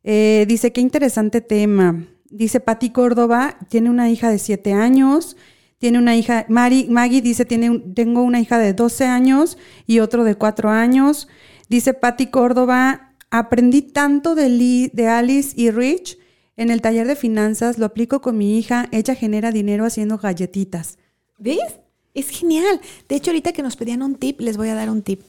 [0.04, 2.04] Eh, dice, qué interesante tema.
[2.36, 5.38] Dice Patti Córdoba, tiene una hija de 7 años.
[5.78, 10.26] Tiene una hija, Mari, Maggie dice, tiene, tengo una hija de 12 años y otro
[10.26, 11.30] de 4 años.
[11.69, 16.17] Dice Patti Córdoba, aprendí tanto de, de Alice y Rich
[16.58, 20.98] en el taller de finanzas, lo aplico con mi hija, ella genera dinero haciendo galletitas.
[21.38, 21.80] ¿Ves?
[22.13, 22.82] Es genial.
[23.08, 25.21] De hecho, ahorita que nos pedían un tip, les voy a dar un tip.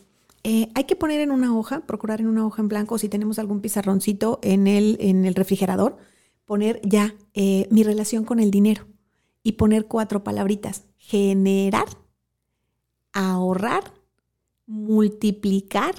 [0.42, 3.38] Eh, hay que poner en una hoja, procurar en una hoja en blanco, si tenemos
[3.38, 5.99] algún pizarroncito en el, en el refrigerador,
[6.46, 8.87] poner ya eh, mi relación con el dinero
[9.42, 10.85] y poner cuatro palabritas.
[10.96, 11.87] Generar,
[13.12, 13.92] ahorrar,
[14.66, 15.94] multiplicar,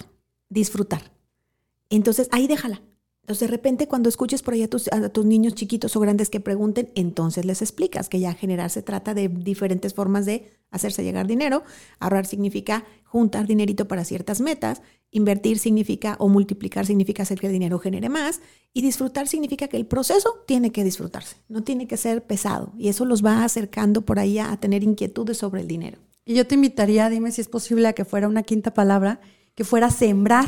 [0.50, 1.14] disfrutar.
[1.90, 2.82] Entonces, ahí déjala.
[3.22, 6.30] Entonces, de repente, cuando escuches por ahí a tus, a tus, niños chiquitos o grandes
[6.30, 11.04] que pregunten, entonces les explicas que ya generar se trata de diferentes formas de hacerse
[11.04, 11.64] llegar dinero.
[12.00, 14.82] Ahorrar significa juntar dinerito para ciertas metas.
[15.12, 18.42] Invertir significa o multiplicar significa hacer que el dinero genere más.
[18.74, 22.74] Y disfrutar significa que el proceso tiene que disfrutarse, no tiene que ser pesado.
[22.78, 25.98] Y eso los va acercando por ahí a tener inquietudes sobre el dinero.
[26.26, 29.22] Y yo te invitaría, dime si es posible, a que fuera una quinta palabra,
[29.56, 30.48] que fuera sembrar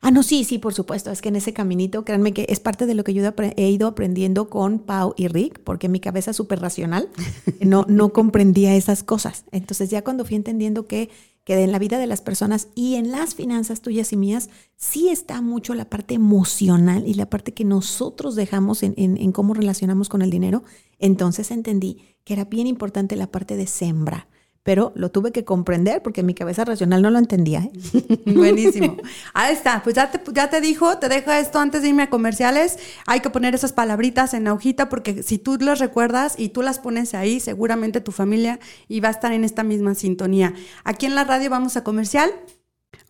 [0.00, 1.10] Ah, no, sí, sí, por supuesto.
[1.10, 3.22] Es que en ese caminito, créanme que es parte de lo que yo
[3.56, 7.08] he ido aprendiendo con Pau y Rick, porque mi cabeza súper racional
[7.60, 9.44] no, no comprendía esas cosas.
[9.50, 11.10] Entonces ya cuando fui entendiendo que,
[11.48, 15.08] que en la vida de las personas y en las finanzas tuyas y mías, sí
[15.08, 20.10] está mucho la parte emocional y la parte que nosotros dejamos en, en cómo relacionamos
[20.10, 20.62] con el dinero,
[20.98, 24.28] entonces entendí que era bien importante la parte de sembra
[24.62, 27.60] pero lo tuve que comprender porque mi cabeza racional no lo entendía.
[27.60, 27.72] ¿eh?
[28.26, 28.96] Buenísimo.
[29.32, 32.10] Ahí está, pues ya te, ya te dijo, te dejo esto antes de irme a
[32.10, 32.78] comerciales.
[33.06, 36.62] Hay que poner esas palabritas en la hojita porque si tú las recuerdas y tú
[36.62, 40.54] las pones ahí, seguramente tu familia iba a estar en esta misma sintonía.
[40.84, 42.30] Aquí en la radio vamos a comercial.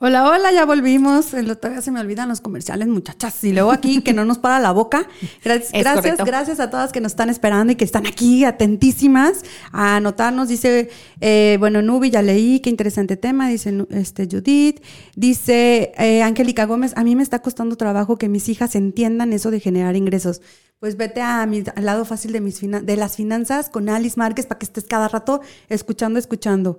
[0.01, 1.31] Hola, hola, ya volvimos.
[1.31, 3.43] Todavía se me olvidan los comerciales, muchachas.
[3.43, 5.09] Y luego aquí que no nos para la boca.
[5.43, 9.97] Gracias, gracias, gracias, a todas que nos están esperando y que están aquí atentísimas a
[9.97, 10.47] anotarnos.
[10.47, 10.89] Dice,
[11.21, 13.49] eh, bueno, Nubi, ya leí, qué interesante tema.
[13.49, 14.81] Dice este, Judith.
[15.17, 19.51] Dice eh, Angélica Gómez, a mí me está costando trabajo que mis hijas entiendan eso
[19.51, 20.41] de generar ingresos.
[20.79, 24.47] Pues vete a mi, al lado fácil de, mis de las finanzas con Alice Márquez
[24.47, 26.79] para que estés cada rato escuchando, escuchando.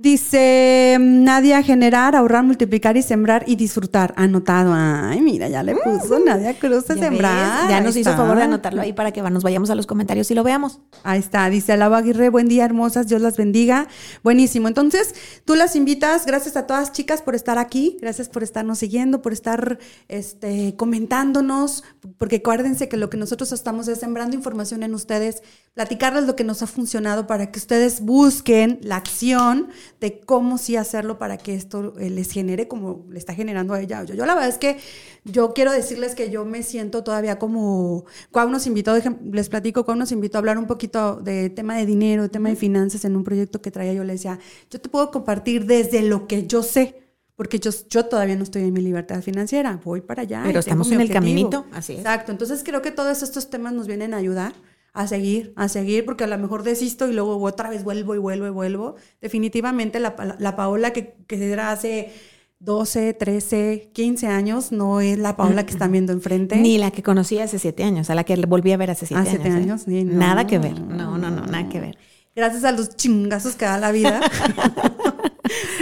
[0.00, 4.14] Dice Nadia, generar, ahorrar, multiplicar y sembrar y disfrutar.
[4.16, 4.72] Anotado.
[4.72, 7.68] Ay, mira, ya le puso Nadia Cruz de sembrar.
[7.68, 10.36] Ya nos hizo favor de anotarlo ahí para que nos vayamos a los comentarios y
[10.36, 10.78] lo veamos.
[11.02, 11.50] Ahí está.
[11.50, 13.08] Dice Alaba Aguirre, buen día, hermosas.
[13.08, 13.88] Dios las bendiga.
[14.22, 14.68] Buenísimo.
[14.68, 16.26] Entonces, tú las invitas.
[16.26, 17.96] Gracias a todas chicas por estar aquí.
[18.00, 21.82] Gracias por estarnos siguiendo, por estar este, comentándonos.
[22.18, 25.42] Porque acuérdense que lo que nosotros estamos es sembrando información en ustedes,
[25.74, 29.66] platicarles lo que nos ha funcionado para que ustedes busquen la acción
[30.00, 33.80] de cómo sí hacerlo para que esto eh, les genere como le está generando a
[33.80, 34.04] ella.
[34.04, 34.78] Yo, yo la verdad es que
[35.24, 38.96] yo quiero decirles que yo me siento todavía como, cuando nos invitó,
[39.30, 42.48] les platico, cuando nos invitó a hablar un poquito de tema de dinero, de tema
[42.48, 44.38] de finanzas en un proyecto que traía, yo le decía,
[44.70, 47.04] yo te puedo compartir desde lo que yo sé.
[47.36, 50.42] Porque yo, yo todavía no estoy en mi libertad financiera, voy para allá.
[50.44, 52.00] Pero estamos en el caminito, así es.
[52.00, 54.54] Exacto, entonces creo que todos estos temas nos vienen a ayudar
[54.98, 58.18] a seguir, a seguir, porque a lo mejor desisto y luego otra vez vuelvo y
[58.18, 58.96] vuelvo y vuelvo.
[59.20, 62.10] Definitivamente la, la Paola que, que era hace
[62.58, 66.56] 12, 13, 15 años no es la Paola que están viendo enfrente.
[66.56, 69.20] Ni la que conocí hace 7 años, a la que volví a ver hace 7
[69.20, 69.28] años.
[69.28, 69.62] Hace 7 ¿eh?
[69.62, 70.80] años, Nada que ver.
[70.80, 71.98] No, no, no, nada que ver.
[72.34, 74.20] gracias a los chingazos que da la vida,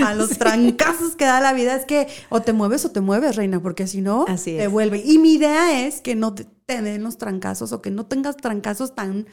[0.04, 3.36] a los trancazos que da la vida, es que o te mueves o te mueves,
[3.36, 5.02] reina, porque si no, Así te vuelve.
[5.04, 8.36] Y mi idea es que no te, te den los trancazos o que no tengas
[8.36, 9.26] trancazos tan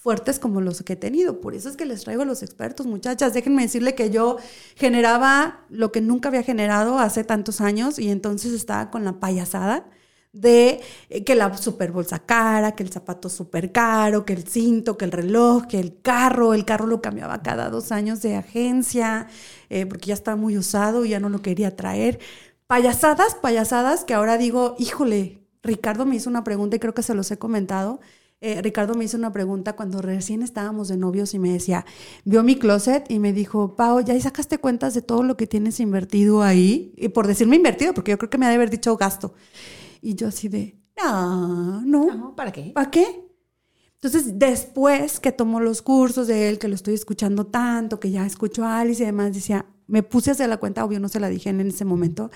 [0.00, 1.40] fuertes como los que he tenido.
[1.40, 3.34] Por eso es que les traigo a los expertos, muchachas.
[3.34, 4.38] Déjenme decirle que yo
[4.74, 9.86] generaba lo que nunca había generado hace tantos años y entonces estaba con la payasada
[10.32, 14.96] de eh, que la super bolsa cara, que el zapato súper caro, que el cinto,
[14.96, 16.54] que el reloj, que el carro.
[16.54, 19.28] El carro lo cambiaba cada dos años de agencia
[19.70, 22.18] eh, porque ya estaba muy usado y ya no lo quería traer.
[22.66, 27.14] Payasadas, payasadas que ahora digo, híjole, Ricardo me hizo una pregunta y creo que se
[27.14, 28.00] los he comentado.
[28.42, 31.84] Eh, Ricardo me hizo una pregunta cuando recién estábamos de novios y me decía,
[32.24, 35.78] vio mi closet y me dijo, Pau, ¿ya sacaste cuentas de todo lo que tienes
[35.78, 36.94] invertido ahí?
[36.96, 39.34] Y por decirme invertido, porque yo creo que me ha de haber dicho gasto.
[40.00, 42.72] Y yo así de, no, no, No, ¿para qué?
[42.74, 43.26] ¿para qué?
[43.94, 48.24] Entonces, después que tomo los cursos de él, que lo estoy escuchando tanto, que ya
[48.24, 51.20] escucho a Alice y demás, decía, me puse a hacer la cuenta, obvio no se
[51.20, 52.30] la dije en ese momento.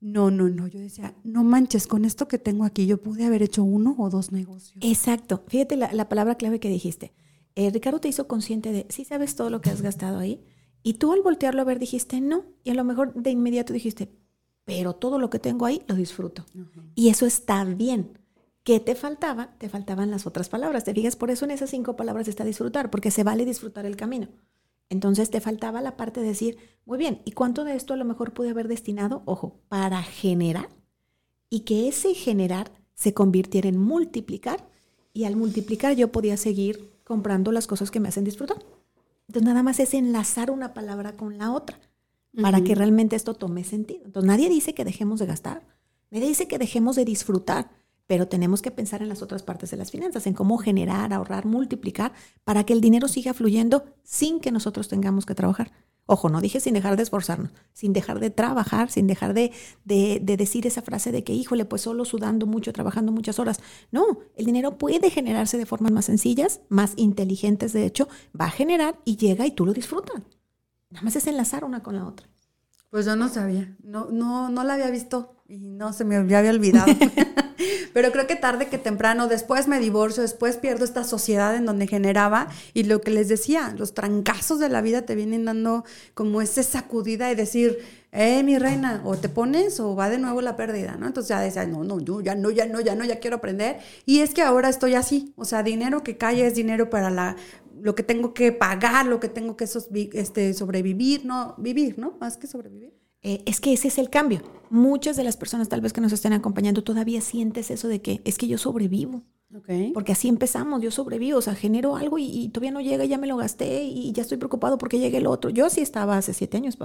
[0.00, 3.42] No, no, no, yo decía, no manches, con esto que tengo aquí, yo pude haber
[3.42, 4.78] hecho uno o dos negocios.
[4.80, 5.42] Exacto.
[5.48, 7.12] Fíjate la, la palabra clave que dijiste.
[7.56, 10.44] Eh, Ricardo te hizo consciente de, sí sabes todo lo que has gastado ahí.
[10.82, 12.44] Y tú al voltearlo a ver dijiste, no.
[12.62, 14.12] Y a lo mejor de inmediato dijiste,
[14.66, 16.44] pero todo lo que tengo ahí lo disfruto.
[16.96, 18.18] Y eso está bien.
[18.64, 19.56] ¿Qué te faltaba?
[19.58, 20.82] Te faltaban las otras palabras.
[20.82, 21.14] ¿Te fijas?
[21.14, 24.26] Por eso en esas cinco palabras está disfrutar, porque se vale disfrutar el camino.
[24.90, 28.04] Entonces te faltaba la parte de decir, muy bien, ¿y cuánto de esto a lo
[28.04, 30.68] mejor pude haber destinado, ojo, para generar?
[31.48, 34.68] Y que ese generar se convirtiera en multiplicar.
[35.12, 38.58] Y al multiplicar yo podía seguir comprando las cosas que me hacen disfrutar.
[39.28, 41.78] Entonces nada más es enlazar una palabra con la otra
[42.40, 44.02] para que realmente esto tome sentido.
[44.04, 45.66] Entonces nadie dice que dejemos de gastar,
[46.10, 47.70] nadie dice que dejemos de disfrutar,
[48.06, 51.44] pero tenemos que pensar en las otras partes de las finanzas, en cómo generar, ahorrar,
[51.44, 52.12] multiplicar,
[52.44, 55.72] para que el dinero siga fluyendo sin que nosotros tengamos que trabajar.
[56.08, 59.50] Ojo, no dije sin dejar de esforzarnos, sin dejar de trabajar, sin dejar de,
[59.84, 63.58] de, de decir esa frase de que, híjole, pues solo sudando mucho, trabajando muchas horas.
[63.90, 68.08] No, el dinero puede generarse de formas más sencillas, más inteligentes, de hecho,
[68.40, 70.22] va a generar y llega y tú lo disfrutas.
[70.90, 72.28] Nada más es enlazar una con la otra.
[72.90, 76.50] Pues yo no sabía, no, no, no la había visto y no se me había
[76.50, 76.86] olvidado.
[77.92, 81.86] Pero creo que tarde que temprano, después me divorcio, después pierdo esta sociedad en donde
[81.86, 86.42] generaba y lo que les decía, los trancazos de la vida te vienen dando como
[86.42, 87.78] esa sacudida y decir,
[88.12, 91.06] eh, mi reina, o te pones o va de nuevo la pérdida, ¿no?
[91.06, 93.78] Entonces ya decía, no, no, yo ya no, ya no, ya no, ya quiero aprender.
[94.04, 97.36] Y es que ahora estoy así, o sea, dinero que cae es dinero para la
[97.86, 99.64] lo que tengo que pagar, lo que tengo que
[100.14, 102.16] este, sobrevivir, no, vivir, ¿no?
[102.20, 102.92] Más que sobrevivir.
[103.22, 104.40] Eh, es que ese es el cambio.
[104.70, 108.22] Muchas de las personas tal vez que nos estén acompañando todavía sientes eso de que
[108.24, 109.22] es que yo sobrevivo.
[109.94, 113.18] Porque así empezamos, yo sobrevivo, o sea, genero algo y, y todavía no llega, ya
[113.18, 115.50] me lo gasté y ya estoy preocupado porque llegue el otro.
[115.50, 116.76] Yo así estaba hace siete años.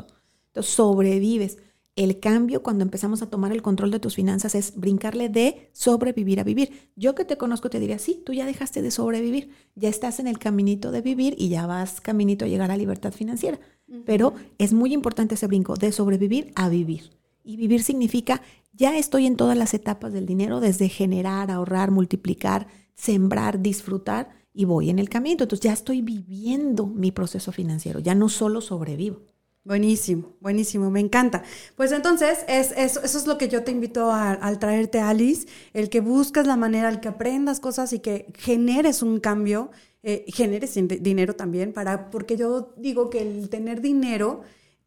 [0.49, 1.57] Entonces, sobrevives.
[1.95, 6.39] El cambio cuando empezamos a tomar el control de tus finanzas es brincarle de sobrevivir
[6.39, 6.91] a vivir.
[6.95, 10.27] Yo que te conozco te diría, sí, tú ya dejaste de sobrevivir, ya estás en
[10.27, 13.59] el caminito de vivir y ya vas caminito a llegar a libertad financiera.
[14.05, 17.11] Pero es muy importante ese brinco de sobrevivir a vivir.
[17.43, 22.67] Y vivir significa, ya estoy en todas las etapas del dinero, desde generar, ahorrar, multiplicar,
[22.93, 25.43] sembrar, disfrutar, y voy en el camino.
[25.43, 29.21] Entonces ya estoy viviendo mi proceso financiero, ya no solo sobrevivo.
[29.63, 31.43] Buenísimo, buenísimo, me encanta.
[31.75, 35.47] Pues entonces, es, es- eso es lo que yo te invito a- al traerte, Alice,
[35.73, 39.69] el que busques la manera, el que aprendas cosas y que generes un cambio,
[40.01, 44.41] eh, generes din- dinero también, para, porque yo digo que el tener dinero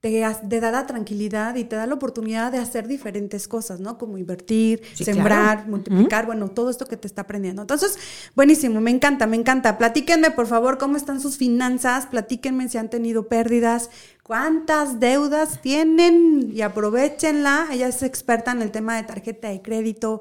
[0.04, 3.96] te, te da la tranquilidad y te da la oportunidad de hacer diferentes cosas, ¿no?
[3.96, 5.70] Como invertir, Sí, sembrar, claro.
[5.70, 7.62] multiplicar, bueno, todo esto que te está aprendiendo.
[7.62, 7.98] Entonces,
[8.36, 9.78] buenísimo, me encanta, me encanta.
[9.78, 13.88] Platíquenme, por favor, cómo están sus finanzas, platíquenme si han tenido pérdidas,
[14.22, 17.68] cuántas deudas tienen y aprovechenla.
[17.72, 20.20] Ella es experta en el tema de tarjeta de crédito.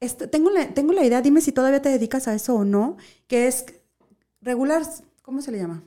[0.00, 2.98] Este, tengo, la, tengo la idea, dime si todavía te dedicas a eso o no,
[3.28, 3.64] que es
[4.42, 4.82] regular,
[5.22, 5.84] ¿cómo se le llama?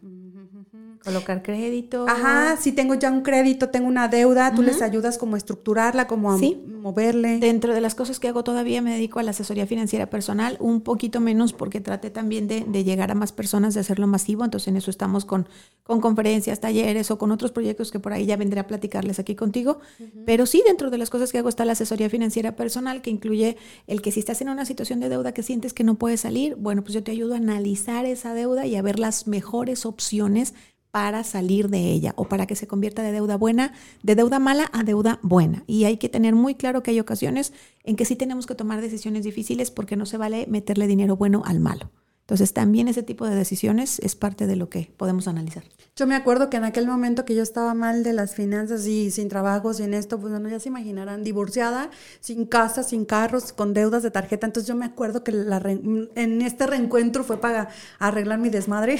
[1.05, 2.05] Colocar crédito.
[2.09, 6.07] Ajá, si tengo ya un crédito, tengo una deuda, tú les ayudas como a estructurarla,
[6.07, 6.61] como a Sí.
[6.67, 7.37] moverle.
[7.39, 10.81] Dentro de las cosas que hago todavía me dedico a la asesoría financiera personal, un
[10.81, 14.67] poquito menos porque traté también de, de llegar a más personas, de hacerlo masivo, entonces
[14.67, 15.47] en eso estamos con,
[15.83, 19.35] con conferencias, talleres o con otros proyectos que por ahí ya vendré a platicarles aquí
[19.35, 19.79] contigo.
[20.25, 23.57] Pero sí, dentro de las cosas que hago está la asesoría financiera personal, que incluye
[23.85, 26.55] el que si estás en una situación de deuda que sientes que no puedes salir,
[26.55, 30.53] bueno, pues yo te ayudo a analizar esa deuda y a ver las mejores opciones
[30.95, 34.69] para salir de ella o para que se convierta de deuda buena, de deuda mala
[34.71, 35.65] a deuda buena.
[35.67, 37.51] Y hay que tener muy claro que hay ocasiones
[37.83, 41.43] en que sí tenemos que tomar decisiones difíciles porque no se vale meterle dinero bueno
[41.45, 41.91] al malo.
[42.25, 45.63] Entonces también ese tipo de decisiones es parte de lo que podemos analizar.
[45.95, 49.11] Yo me acuerdo que en aquel momento que yo estaba mal de las finanzas y
[49.11, 53.75] sin trabajo, sin esto, pues bueno, ya se imaginarán, divorciada, sin casa, sin carros, con
[53.75, 54.47] deudas de tarjeta.
[54.47, 57.69] Entonces yo me acuerdo que la en este reencuentro fue para
[57.99, 58.97] arreglar mi desmadre.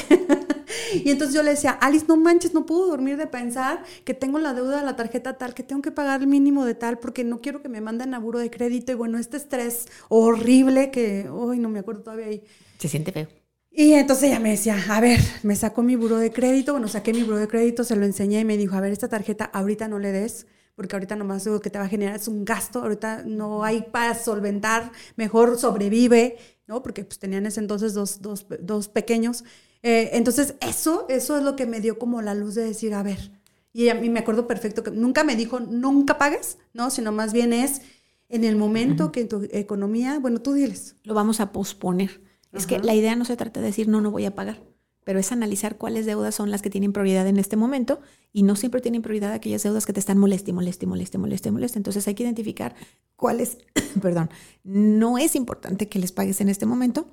[1.03, 4.37] y entonces yo le decía, Alice, no manches, no puedo dormir de pensar que tengo
[4.37, 7.23] la deuda de la tarjeta tal, que tengo que pagar el mínimo de tal, porque
[7.23, 8.91] no quiero que me manden a buro de crédito.
[8.91, 12.43] Y bueno, este estrés horrible que, hoy no me acuerdo todavía ahí
[12.77, 13.27] se siente feo.
[13.71, 17.13] Y entonces ella me decía, a ver, me sacó mi buro de crédito, bueno, saqué
[17.13, 19.89] mi buro de crédito, se lo enseñé y me dijo, a ver, esta tarjeta ahorita
[19.89, 22.79] no le des, porque ahorita nomás lo que te va a generar es un gasto,
[22.79, 26.81] ahorita no hay para solventar, mejor sobrevive, ¿no?
[26.81, 29.43] Porque pues tenían ese entonces dos, dos, dos pequeños.
[29.83, 33.03] Eh, entonces eso, eso es lo que me dio como la luz de decir, a
[33.03, 33.31] ver,
[33.73, 36.89] y a mí me acuerdo perfecto que nunca me dijo, nunca pagues, ¿no?
[36.91, 37.81] Sino más bien es
[38.29, 40.95] en el momento que en tu economía, bueno, tú diles.
[41.03, 42.21] Lo vamos a posponer.
[42.55, 44.63] Es que la idea no se trata de decir, no, no voy a pagar,
[45.03, 47.99] pero es analizar cuáles deudas son las que tienen prioridad en este momento
[48.33, 51.77] y no siempre tienen prioridad aquellas deudas que te están molesti, molesti, molesti, molesti, molesti.
[51.77, 52.75] Entonces hay que identificar
[53.15, 53.57] cuáles,
[54.01, 54.29] perdón,
[54.63, 57.07] no es importante que les pagues en este momento.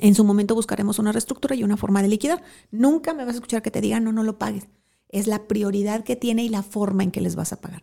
[0.00, 2.42] En su momento buscaremos una reestructura y una forma de liquidar.
[2.70, 4.68] Nunca me vas a escuchar que te digan, no, no lo pagues.
[5.08, 7.82] Es la prioridad que tiene y la forma en que les vas a pagar.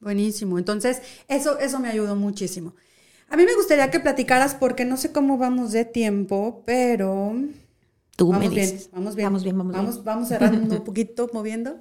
[0.00, 0.58] Buenísimo.
[0.58, 2.74] Entonces, eso, eso me ayudó muchísimo.
[3.28, 7.34] A mí me gustaría que platicaras porque no sé cómo vamos de tiempo, pero...
[8.16, 9.84] Tú vamos me bien, vamos bien, vamos bien, vamos bien.
[9.84, 11.78] Vamos, vamos cerrando un poquito, moviendo.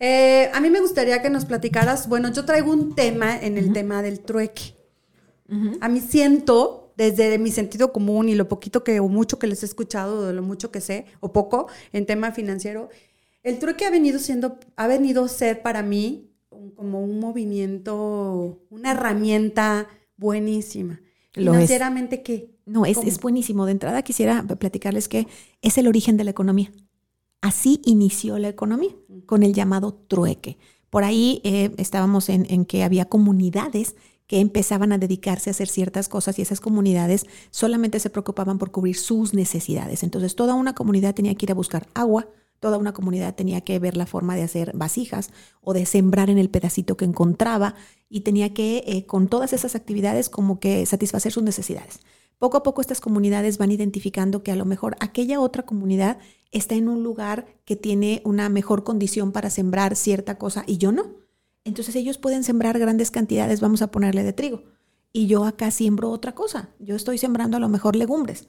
[0.00, 3.72] Eh, a mí me gustaría que nos platicaras, bueno, yo traigo un tema en el
[3.72, 4.74] tema del trueque.
[5.80, 9.62] A mí siento, desde mi sentido común y lo poquito que o mucho que les
[9.62, 12.90] he escuchado, de lo mucho que sé, o poco, en tema financiero,
[13.42, 16.30] el trueque ha venido siendo, ha venido a ser para mí
[16.76, 19.88] como un movimiento, una herramienta
[20.18, 21.00] buenísima.
[21.32, 22.50] ¿Financieramente qué?
[22.66, 23.64] No, es, es buenísimo.
[23.64, 25.26] De entrada quisiera platicarles que
[25.62, 26.70] es el origen de la economía.
[27.40, 28.90] Así inició la economía,
[29.24, 30.58] con el llamado trueque.
[30.90, 33.94] Por ahí eh, estábamos en, en, que había comunidades
[34.26, 38.70] que empezaban a dedicarse a hacer ciertas cosas y esas comunidades solamente se preocupaban por
[38.70, 40.02] cubrir sus necesidades.
[40.02, 42.28] Entonces toda una comunidad tenía que ir a buscar agua,
[42.60, 45.30] Toda una comunidad tenía que ver la forma de hacer vasijas
[45.60, 47.74] o de sembrar en el pedacito que encontraba
[48.08, 52.00] y tenía que, eh, con todas esas actividades, como que satisfacer sus necesidades.
[52.38, 56.18] Poco a poco estas comunidades van identificando que a lo mejor aquella otra comunidad
[56.52, 60.92] está en un lugar que tiene una mejor condición para sembrar cierta cosa y yo
[60.92, 61.16] no.
[61.64, 64.62] Entonces ellos pueden sembrar grandes cantidades, vamos a ponerle de trigo,
[65.12, 66.70] y yo acá siembro otra cosa.
[66.78, 68.48] Yo estoy sembrando a lo mejor legumbres.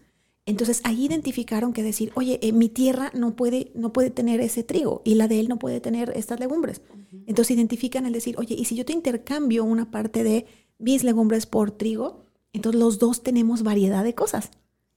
[0.49, 4.63] Entonces ahí identificaron que decir, oye, eh, mi tierra no puede, no puede tener ese
[4.63, 6.81] trigo y la de él no puede tener estas legumbres.
[7.27, 10.47] Entonces identifican el decir, oye, y si yo te intercambio una parte de
[10.79, 14.49] mis legumbres por trigo, entonces los dos tenemos variedad de cosas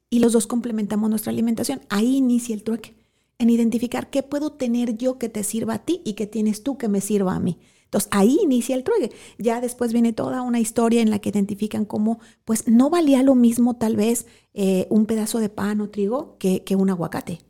[0.09, 1.83] y los dos complementamos nuestra alimentación.
[1.91, 2.95] Ahí inicia el trueque,
[3.39, 6.79] en identificar qué puedo tener yo que te sirva a ti y qué tienes tú
[6.79, 7.59] que me sirva a mí.
[7.93, 9.15] Entonces ahí inicia el trueque.
[9.37, 13.35] Ya después viene toda una historia en la que identifican cómo pues no valía lo
[13.35, 17.41] mismo tal vez eh, un pedazo de pan o trigo que, un aguacate.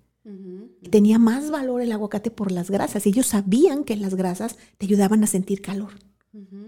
[0.91, 3.07] Tenía más valor el aguacate por las grasas.
[3.07, 5.93] Ellos sabían que las grasas te ayudaban a sentir calor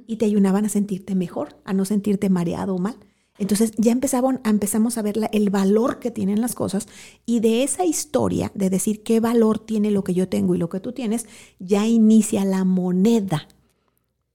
[0.06, 2.96] y te ayudaban a sentirte mejor, a no sentirte mareado o mal.
[3.38, 6.86] Entonces ya empezaban, empezamos a ver el valor que tienen las cosas
[7.26, 10.68] y de esa historia de decir qué valor tiene lo que yo tengo y lo
[10.68, 11.26] que tú tienes,
[11.58, 13.48] ya inicia la moneda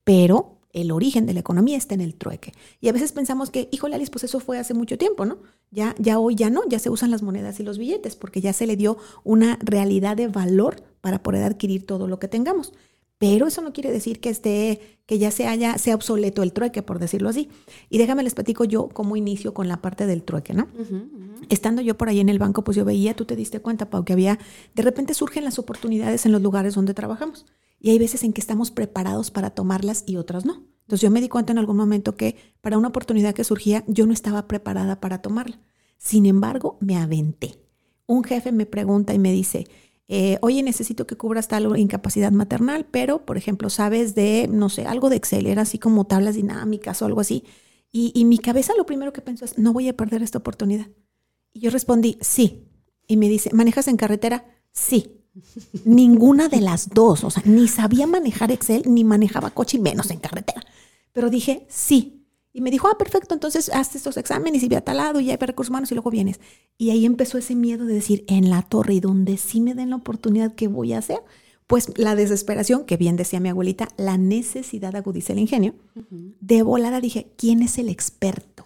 [0.10, 2.53] pero el origen de la economía está en el trueque.
[2.82, 5.38] Y a veces pensamos que, híjole, Alice, pues eso fue hace mucho tiempo, ¿no?
[5.70, 8.51] Ya, ya hoy ya no, ya se usan las monedas y los billetes, porque ya
[8.51, 12.74] se le dio una realidad de valor para poder adquirir todo lo que tengamos.
[13.20, 16.82] Pero eso no quiere decir que esté, que ya se haya, sea obsoleto el trueque,
[16.82, 17.49] por decirlo así.
[17.91, 20.70] Y déjame les platico yo cómo inicio con la parte del trueque, ¿no?
[21.49, 24.03] Estando yo por ahí en el banco, pues yo veía, tú te diste cuenta, Pau,
[24.03, 24.39] que había,
[24.74, 27.45] de repente surgen las oportunidades en los lugares donde trabajamos.
[27.80, 30.65] Y hay veces en que estamos preparados para tomarlas y otras no.
[30.82, 34.05] Entonces yo me di cuenta en algún momento que para una oportunidad que surgía yo
[34.05, 35.59] no estaba preparada para tomarla.
[35.97, 37.59] Sin embargo, me aventé.
[38.07, 39.67] Un jefe me pregunta y me dice,
[40.07, 44.88] eh, oye, necesito que cubras tal incapacidad maternal, pero, por ejemplo, sabes de, no sé,
[44.88, 47.43] algo de Excel, era así como tablas dinámicas o algo así.
[47.91, 50.88] Y, y mi cabeza lo primero que pensó es, no voy a perder esta oportunidad.
[51.53, 52.67] Y yo respondí, sí.
[53.07, 54.45] Y me dice, ¿manejas en carretera?
[54.71, 55.18] Sí.
[55.86, 57.23] Ninguna de las dos.
[57.23, 60.61] O sea, ni sabía manejar Excel, ni manejaba coche, y menos en carretera.
[61.11, 62.25] Pero dije, sí.
[62.51, 65.30] Y me dijo, ah, perfecto, entonces haz estos exámenes y ve a tal lado y
[65.30, 66.39] hay recursos humanos y luego vienes.
[66.77, 69.91] Y ahí empezó ese miedo de decir, en la torre y donde sí me den
[69.91, 71.19] la oportunidad, ¿qué voy a hacer?
[71.67, 75.75] Pues la desesperación, que bien decía mi abuelita, la necesidad agudiza el ingenio.
[76.41, 78.63] De volada dije, ¿quién es el experto?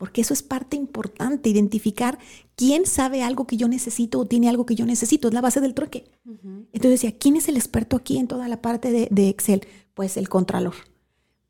[0.00, 2.18] Porque eso es parte importante, identificar
[2.56, 5.60] quién sabe algo que yo necesito o tiene algo que yo necesito, es la base
[5.60, 6.06] del trueque.
[6.24, 9.60] Entonces decía, ¿quién es el experto aquí en toda la parte de, de Excel?
[9.92, 10.72] Pues el contralor.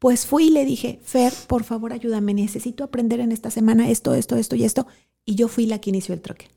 [0.00, 4.14] Pues fui y le dije, Fer, por favor ayúdame, necesito aprender en esta semana esto,
[4.14, 4.88] esto, esto y esto.
[5.24, 6.48] Y yo fui la que inició el truque.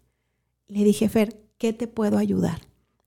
[0.65, 2.59] Le dije, Fer, ¿qué te puedo ayudar?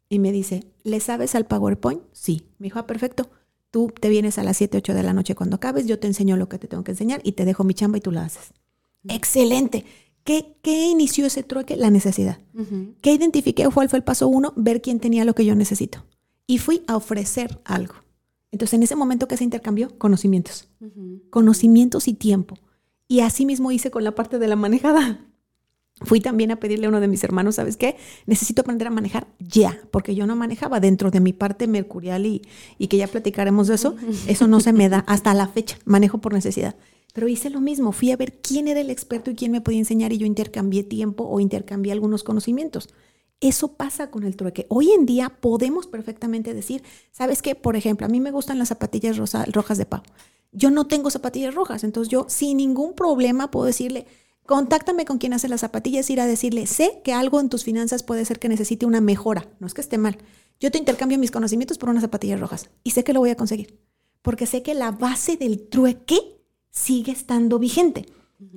[0.09, 2.03] Y me dice, ¿le sabes al PowerPoint?
[2.13, 2.47] Sí.
[2.59, 3.31] Me dijo, ah, perfecto.
[3.73, 6.37] Tú te vienes a las 7, 8 de la noche cuando acabes, yo te enseño
[6.37, 8.53] lo que te tengo que enseñar y te dejo mi chamba y tú la haces.
[9.09, 9.85] Excelente.
[10.25, 11.77] ¿Qué, ¿Qué, inició ese trueque?
[11.77, 12.39] La necesidad.
[13.01, 13.69] ¿Qué identifiqué?
[13.73, 14.53] ¿Cuál fue el paso uno?
[14.57, 16.05] Ver quién tenía lo que yo necesito.
[16.47, 17.95] Y fui a ofrecer algo.
[18.51, 20.69] Entonces, en ese momento que se intercambió, conocimientos.
[21.31, 22.59] Conocimientos y tiempo.
[23.09, 25.21] Y así mismo hice con la parte de la manejada.
[26.03, 27.97] Fui también a pedirle a uno de mis hermanos, ¿sabes qué?
[28.27, 32.43] Necesito aprender a manejar ya, porque yo no manejaba dentro de mi parte mercurial y,
[32.77, 33.97] y que ya platicaremos de eso.
[34.27, 36.77] Eso no se me da hasta la fecha, manejo por necesidad.
[37.17, 39.79] Pero hice lo mismo, fui a ver quién era el experto y quién me podía
[39.79, 42.91] enseñar y yo intercambié tiempo o intercambié algunos conocimientos.
[43.41, 44.67] Eso pasa con el trueque.
[44.69, 47.55] Hoy en día podemos perfectamente decir, ¿sabes qué?
[47.55, 50.03] Por ejemplo, a mí me gustan las zapatillas rojas de Pau.
[50.53, 54.07] Yo no tengo zapatillas rojas, entonces yo sin ningún problema puedo decirle,
[54.45, 58.03] contáctame con quien hace las zapatillas, ir a decirle, sé que algo en tus finanzas
[58.03, 60.19] puede ser que necesite una mejora, no es que esté mal.
[60.61, 63.37] Yo te intercambio mis conocimientos por unas zapatillas rojas y sé que lo voy a
[63.37, 63.81] conseguir,
[64.21, 66.37] porque sé que la base del trueque
[66.77, 68.07] sigue estando vigente.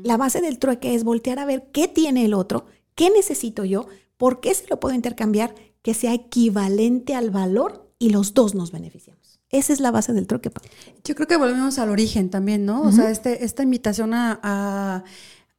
[0.04, 2.66] La base del trueque es voltear a ver qué tiene el otro,
[2.96, 8.10] qué necesito yo, por qué se lo puedo intercambiar, que sea equivalente al valor y
[8.10, 9.40] los dos nos beneficiamos.
[9.50, 10.52] Esa es la base del trueque.
[11.06, 12.84] Yo creo que volvemos al origen también, ¿no?
[12.84, 15.04] O sea, este, esta invitación a,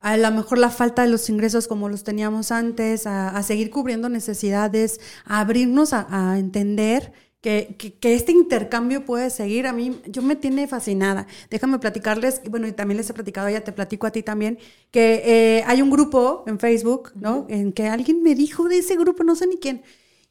[0.01, 4.09] a, lo mejor la falta de los ingresos como los teníamos antes, a, seguir cubriendo
[4.11, 9.67] necesidades, a abrirnos a entender que, que, este intercambio puede seguir.
[9.67, 11.27] A mí, yo me tiene fascinada.
[11.51, 14.59] Déjame platicarles, bueno, y también les he platicado, ya te platico a ti también,
[14.91, 17.47] que eh, hay un grupo en Facebook, ¿no?
[17.49, 19.83] En que alguien me dijo de ese grupo, no sé ni quién.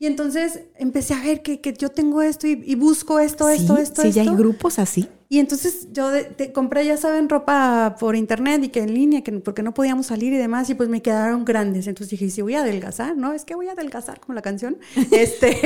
[0.02, 4.02] Y entonces empecé a ver que, que yo tengo esto y, busco esto, esto, esto.
[4.02, 5.10] Sí, ya hay grupos así.
[5.28, 9.34] Y entonces yo te compré, ya saben, ropa por internet y que en línea, que,
[9.34, 11.86] porque no podíamos salir y demás, y pues me quedaron grandes.
[11.86, 13.34] Entonces dije, si voy a adelgazar, ¿no?
[13.34, 14.78] Es que voy a adelgazar como la canción,
[15.12, 15.60] este,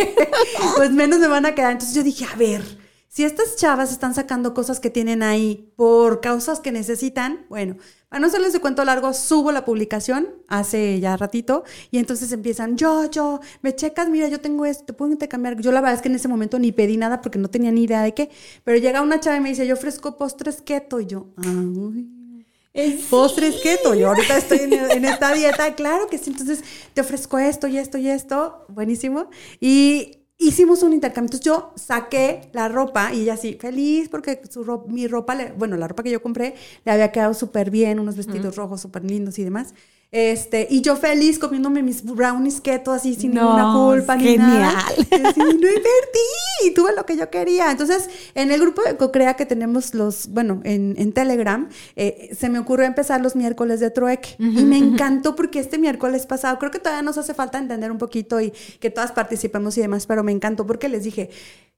[0.77, 1.73] pues menos me van a quedar.
[1.73, 2.63] Entonces yo dije, a ver,
[3.07, 7.77] si estas chavas están sacando cosas que tienen ahí por causas que necesitan, bueno,
[8.13, 12.77] para no hacerles de cuento largo, subo la publicación hace ya ratito y entonces empiezan,
[12.77, 15.59] yo, yo, me checas, mira, yo tengo esto, te puedo intercambiar.
[15.59, 17.85] Yo la verdad es que en ese momento ni pedí nada porque no tenía ni
[17.85, 18.29] idea de qué,
[18.63, 22.99] pero llega una chava y me dice, yo ofrezco postres keto y yo, ay.
[23.09, 27.39] Postres keto, yo ahorita estoy en, en, esta dieta, claro que sí, entonces te ofrezco
[27.39, 29.31] esto y esto y esto, buenísimo.
[29.59, 31.27] Y hicimos un intercambio.
[31.27, 35.87] Entonces yo saqué la ropa y ella así, feliz porque su mi ropa, bueno, la
[35.87, 39.43] ropa que yo compré le había quedado súper bien, unos vestidos rojos súper lindos y
[39.43, 39.73] demás.
[40.13, 44.79] Este, y yo feliz comiéndome mis brownies keto así sin ninguna culpa ni nada.
[45.09, 45.33] Genial.
[45.37, 47.71] no invertí, tuve lo que yo quería.
[47.71, 52.49] Entonces, en el grupo de Cocrea que tenemos los, bueno, en, en Telegram, eh, se
[52.49, 54.35] me ocurrió empezar los miércoles de trueque.
[54.37, 57.97] y me encantó porque este miércoles pasado, creo que todavía nos hace falta entender un
[57.97, 61.31] poquito y que todas participemos y demás, pero me encantó porque les dije,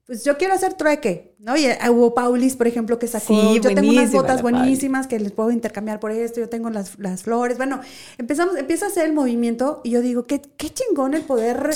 [0.05, 1.57] pues yo quiero hacer trueque, ¿no?
[1.57, 5.31] Y eh, hubo Paulis, por ejemplo, que sacó, yo tengo unas botas buenísimas que les
[5.31, 7.81] puedo intercambiar por esto, yo tengo las, las flores, bueno,
[8.17, 11.71] empezamos, empieza a hacer el movimiento y yo digo, qué, qué chingón el poder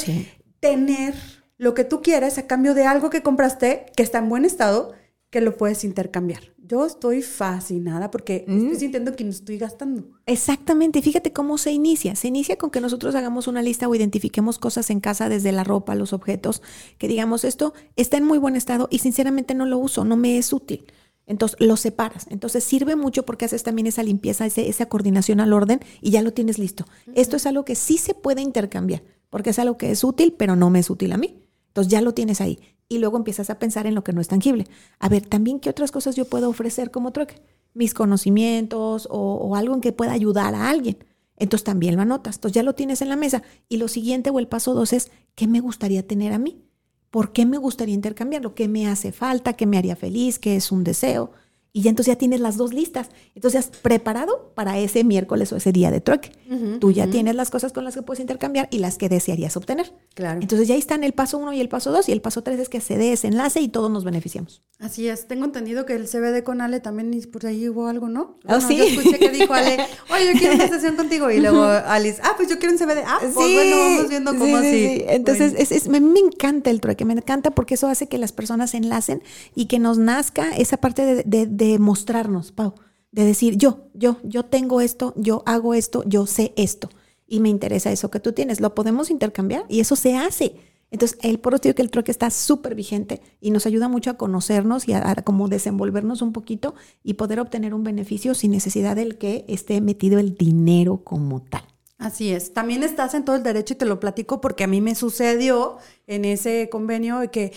[0.59, 1.15] tener
[1.57, 4.93] lo que tú quieres a cambio de algo que compraste que está en buen estado,
[5.29, 6.41] que lo puedes intercambiar.
[6.69, 8.75] Yo estoy fascinada porque estoy mm.
[8.75, 10.03] sintiendo que no estoy gastando.
[10.27, 11.01] Exactamente.
[11.01, 12.15] Fíjate cómo se inicia.
[12.15, 15.63] Se inicia con que nosotros hagamos una lista o identifiquemos cosas en casa, desde la
[15.63, 16.61] ropa, los objetos,
[16.99, 20.37] que digamos esto está en muy buen estado y sinceramente no lo uso, no me
[20.37, 20.85] es útil.
[21.25, 22.27] Entonces lo separas.
[22.29, 26.33] Entonces sirve mucho porque haces también esa limpieza, esa coordinación al orden y ya lo
[26.33, 26.85] tienes listo.
[27.15, 29.01] Esto es algo que sí se puede intercambiar
[29.31, 31.41] porque es algo que es útil, pero no me es útil a mí.
[31.69, 32.59] Entonces ya lo tienes ahí
[32.89, 34.65] y luego empiezas a pensar en lo que no es tangible.
[34.97, 37.41] A ver, también qué otras cosas yo puedo ofrecer como trueque.
[37.75, 40.97] Mis conocimientos o, algo en que pueda ayudar a alguien.
[41.37, 42.35] Entonces también lo anotas.
[42.35, 43.43] Entonces ya lo tienes en la mesa.
[43.69, 46.63] Y lo siguiente o el paso dos es, ¿qué me gustaría tener a mí?
[47.11, 48.55] ¿Por qué me gustaría intercambiarlo?
[48.55, 49.53] ¿Qué me hace falta?
[49.53, 50.39] ¿Qué me haría feliz?
[50.39, 51.31] ¿Qué es un deseo?
[51.71, 53.09] Y ya entonces ya tienes las dos listas.
[53.35, 56.31] Entonces has preparado para ese miércoles o ese día de trueque.
[56.79, 59.93] Tú ya tienes las cosas con las que puedes intercambiar y las que desearías obtener.
[60.15, 60.41] Claro.
[60.41, 62.09] Entonces ya están el paso uno y el paso dos.
[62.09, 64.63] Y el paso tres es que se dé ese enlace y todos nos beneficiamos.
[64.79, 65.27] Así es.
[65.27, 68.37] Tengo entendido que el CBD con Ale también por ahí hubo algo, ¿no?
[68.47, 68.77] Oh, sí.
[68.77, 69.77] Yo escuché que dijo Ale,
[70.09, 71.29] oye, yo quiero una sesión contigo.
[71.29, 73.03] Y luego Alice, ah, pues yo quiero un CBD.
[73.05, 75.03] Ah, pues bueno, vamos viendo cómo así.
[75.07, 77.05] Entonces, es, es, me, me, encanta el trueque.
[77.05, 79.21] Me encanta porque eso hace que las personas se enlacen
[79.53, 82.73] y que nos nazca esa parte de, de, de mostrarnos Pau.
[83.11, 86.89] de decir, yo, yo, yo tengo esto, yo hago esto, yo sé esto
[87.27, 88.59] y me interesa eso que tú tienes.
[88.59, 90.55] Lo podemos intercambiar y eso se hace.
[90.91, 94.87] Entonces, el por que el trueque está súper vigente y nos ayuda mucho a conocernos
[94.87, 99.45] y a, como desenvolvernos un poquito y poder obtener un beneficio sin necesidad del que
[99.47, 101.61] esté metido el dinero como tal.
[101.99, 102.53] Así es.
[102.53, 105.77] También estás en todo el derecho y te lo platico porque a mí me sucedió
[106.07, 107.51] en ese convenio que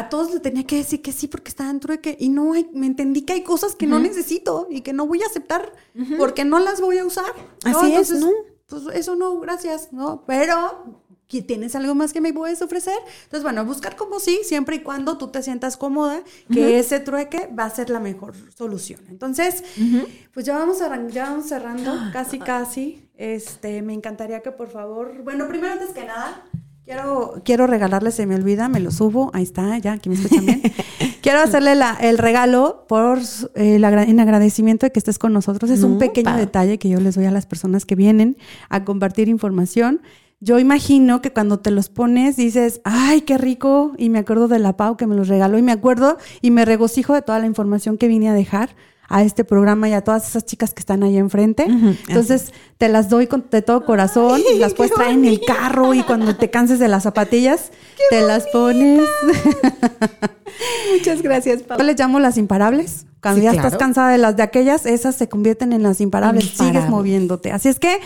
[0.00, 2.86] a todos le tenía que decir que sí porque estaba en trueque y no me
[2.86, 5.72] entendí que hay cosas que no necesito y que no voy a aceptar
[6.18, 7.32] porque no las voy a usar.
[7.64, 8.30] Así es, ¿no?
[8.66, 10.24] Pues eso no, gracias, ¿no?
[10.26, 11.00] Pero
[11.40, 12.96] ¿tienes algo más que me puedes ofrecer?
[13.24, 16.22] Entonces, bueno, buscar como sí, siempre y cuando tú te sientas cómoda,
[16.52, 19.00] que ese trueque va a ser la mejor solución.
[19.08, 19.62] Entonces,
[20.32, 20.78] pues ya vamos,
[21.12, 23.08] ya vamos cerrando, casi, casi.
[23.16, 26.44] Este, me encantaría que por favor, bueno, primero antes que nada,
[26.90, 30.44] quiero, quiero regalarle, se me olvida, me lo subo, ahí está, ya, aquí me escuchan
[30.44, 30.62] bien.
[31.22, 33.20] quiero hacerle el regalo por
[33.54, 35.70] eh, en agradecimiento de que estés con nosotros.
[35.70, 38.36] Es un pequeño detalle que yo les doy a las personas que vienen
[38.68, 40.00] a compartir información
[40.42, 44.58] yo imagino que cuando te los pones dices, ay, qué rico, y me acuerdo de
[44.58, 47.44] la Pau que me los regaló, y me acuerdo y me regocijo de toda la
[47.44, 48.70] información que vine a dejar
[49.10, 51.66] a este programa y a todas esas chicas que están ahí enfrente.
[52.08, 56.02] Entonces, te las doy con, de todo corazón, las puedes traer en el carro y
[56.02, 57.72] cuando te canses de las zapatillas,
[58.10, 59.02] te las pones.
[60.96, 61.76] Muchas gracias, Pau.
[61.76, 63.04] Yo les llamo las imparables.
[63.20, 66.44] Cuando ya estás cansada de las de aquellas, esas se convierten en las imparables.
[66.44, 67.52] Sigues moviéndote.
[67.52, 67.98] Así es que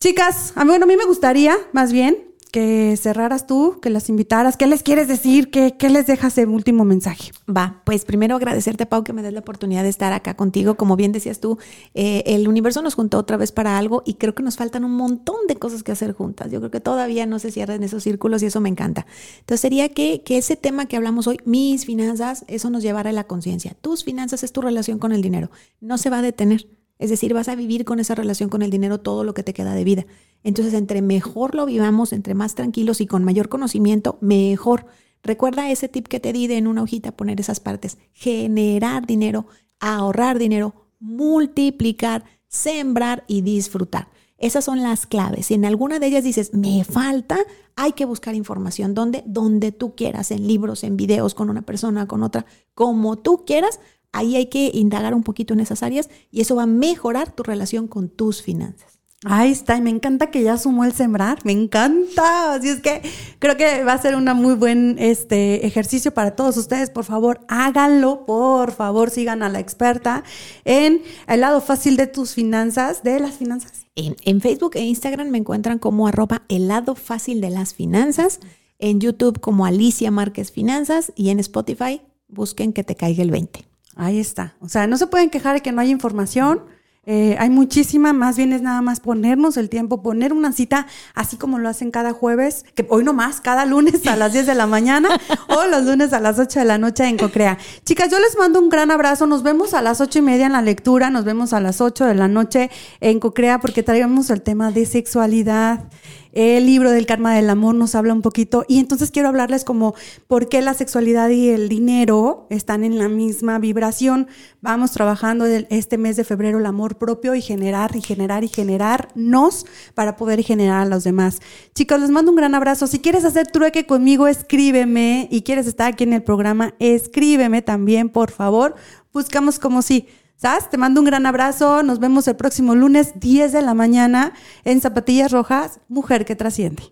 [0.00, 4.08] Chicas, a mí, bueno, a mí me gustaría más bien que cerraras tú, que las
[4.08, 4.56] invitaras.
[4.56, 5.50] ¿Qué les quieres decir?
[5.50, 7.32] ¿Qué, qué les dejas el último mensaje?
[7.48, 10.74] Va, pues primero agradecerte, Pau, que me des la oportunidad de estar acá contigo.
[10.74, 11.58] Como bien decías tú,
[11.94, 14.96] eh, el universo nos juntó otra vez para algo y creo que nos faltan un
[14.96, 16.50] montón de cosas que hacer juntas.
[16.50, 19.06] Yo creo que todavía no se cierran esos círculos y eso me encanta.
[19.40, 23.12] Entonces sería que, que ese tema que hablamos hoy, mis finanzas, eso nos llevara a
[23.12, 23.74] la conciencia.
[23.80, 25.50] Tus finanzas es tu relación con el dinero.
[25.80, 26.66] No se va a detener
[27.00, 29.54] es decir, vas a vivir con esa relación con el dinero todo lo que te
[29.54, 30.06] queda de vida.
[30.44, 34.84] Entonces, entre mejor lo vivamos, entre más tranquilos y con mayor conocimiento, mejor.
[35.22, 37.96] Recuerda ese tip que te di de en una hojita poner esas partes.
[38.12, 39.46] Generar dinero,
[39.80, 44.08] ahorrar dinero, multiplicar, sembrar y disfrutar.
[44.36, 45.46] Esas son las claves.
[45.46, 47.38] Si en alguna de ellas dices, me falta,
[47.76, 52.06] hay que buscar información donde, donde tú quieras, en libros, en videos, con una persona,
[52.06, 52.44] con otra,
[52.74, 53.80] como tú quieras,
[54.12, 57.42] Ahí hay que indagar un poquito en esas áreas y eso va a mejorar tu
[57.42, 59.00] relación con tus finanzas.
[59.26, 62.54] Ahí está, y me encanta que ya sumó el sembrar, me encanta.
[62.54, 63.02] Así es que
[63.38, 66.88] creo que va a ser un muy buen este, ejercicio para todos ustedes.
[66.88, 70.24] Por favor, háganlo, por favor, sigan a la experta
[70.64, 73.84] en el lado fácil de tus finanzas, de las finanzas.
[73.94, 78.40] En, en Facebook e Instagram me encuentran como arroba el lado fácil de las finanzas,
[78.78, 83.69] en YouTube como Alicia Márquez Finanzas y en Spotify busquen que te caiga el 20.
[84.00, 84.54] Ahí está.
[84.60, 86.62] O sea, no se pueden quejar de que no hay información.
[87.04, 91.36] Eh, hay muchísima, más bien es nada más ponernos el tiempo, poner una cita así
[91.36, 94.54] como lo hacen cada jueves, que hoy no más, cada lunes a las 10 de
[94.54, 95.08] la mañana
[95.48, 97.58] o los lunes a las 8 de la noche en Cocrea.
[97.84, 100.52] Chicas, yo les mando un gran abrazo, nos vemos a las 8 y media en
[100.52, 102.70] la lectura, nos vemos a las 8 de la noche
[103.00, 105.84] en Cocrea porque traigamos el tema de sexualidad.
[106.32, 109.94] El libro del karma del amor nos habla un poquito y entonces quiero hablarles como
[110.28, 114.28] por qué la sexualidad y el dinero están en la misma vibración.
[114.60, 119.66] Vamos trabajando este mes de febrero el amor propio y generar y generar y generarnos
[119.94, 121.40] para poder generar a los demás.
[121.74, 122.86] Chicos, les mando un gran abrazo.
[122.86, 128.08] Si quieres hacer trueque conmigo, escríbeme y quieres estar aquí en el programa, escríbeme también,
[128.08, 128.76] por favor.
[129.12, 130.06] Buscamos como si
[130.40, 130.70] ¿Sabes?
[130.70, 131.82] Te mando un gran abrazo.
[131.82, 134.32] Nos vemos el próximo lunes, 10 de la mañana,
[134.64, 136.82] en Zapatillas Rojas, Mujer que Trasciende.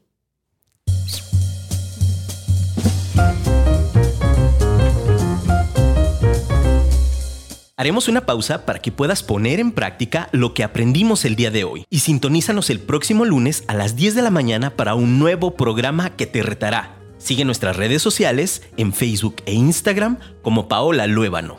[7.78, 11.64] Haremos una pausa para que puedas poner en práctica lo que aprendimos el día de
[11.64, 15.54] hoy y sintonízanos el próximo lunes a las 10 de la mañana para un nuevo
[15.54, 16.96] programa que te retará.
[17.16, 21.56] Sigue nuestras redes sociales en Facebook e Instagram como Paola Luébano.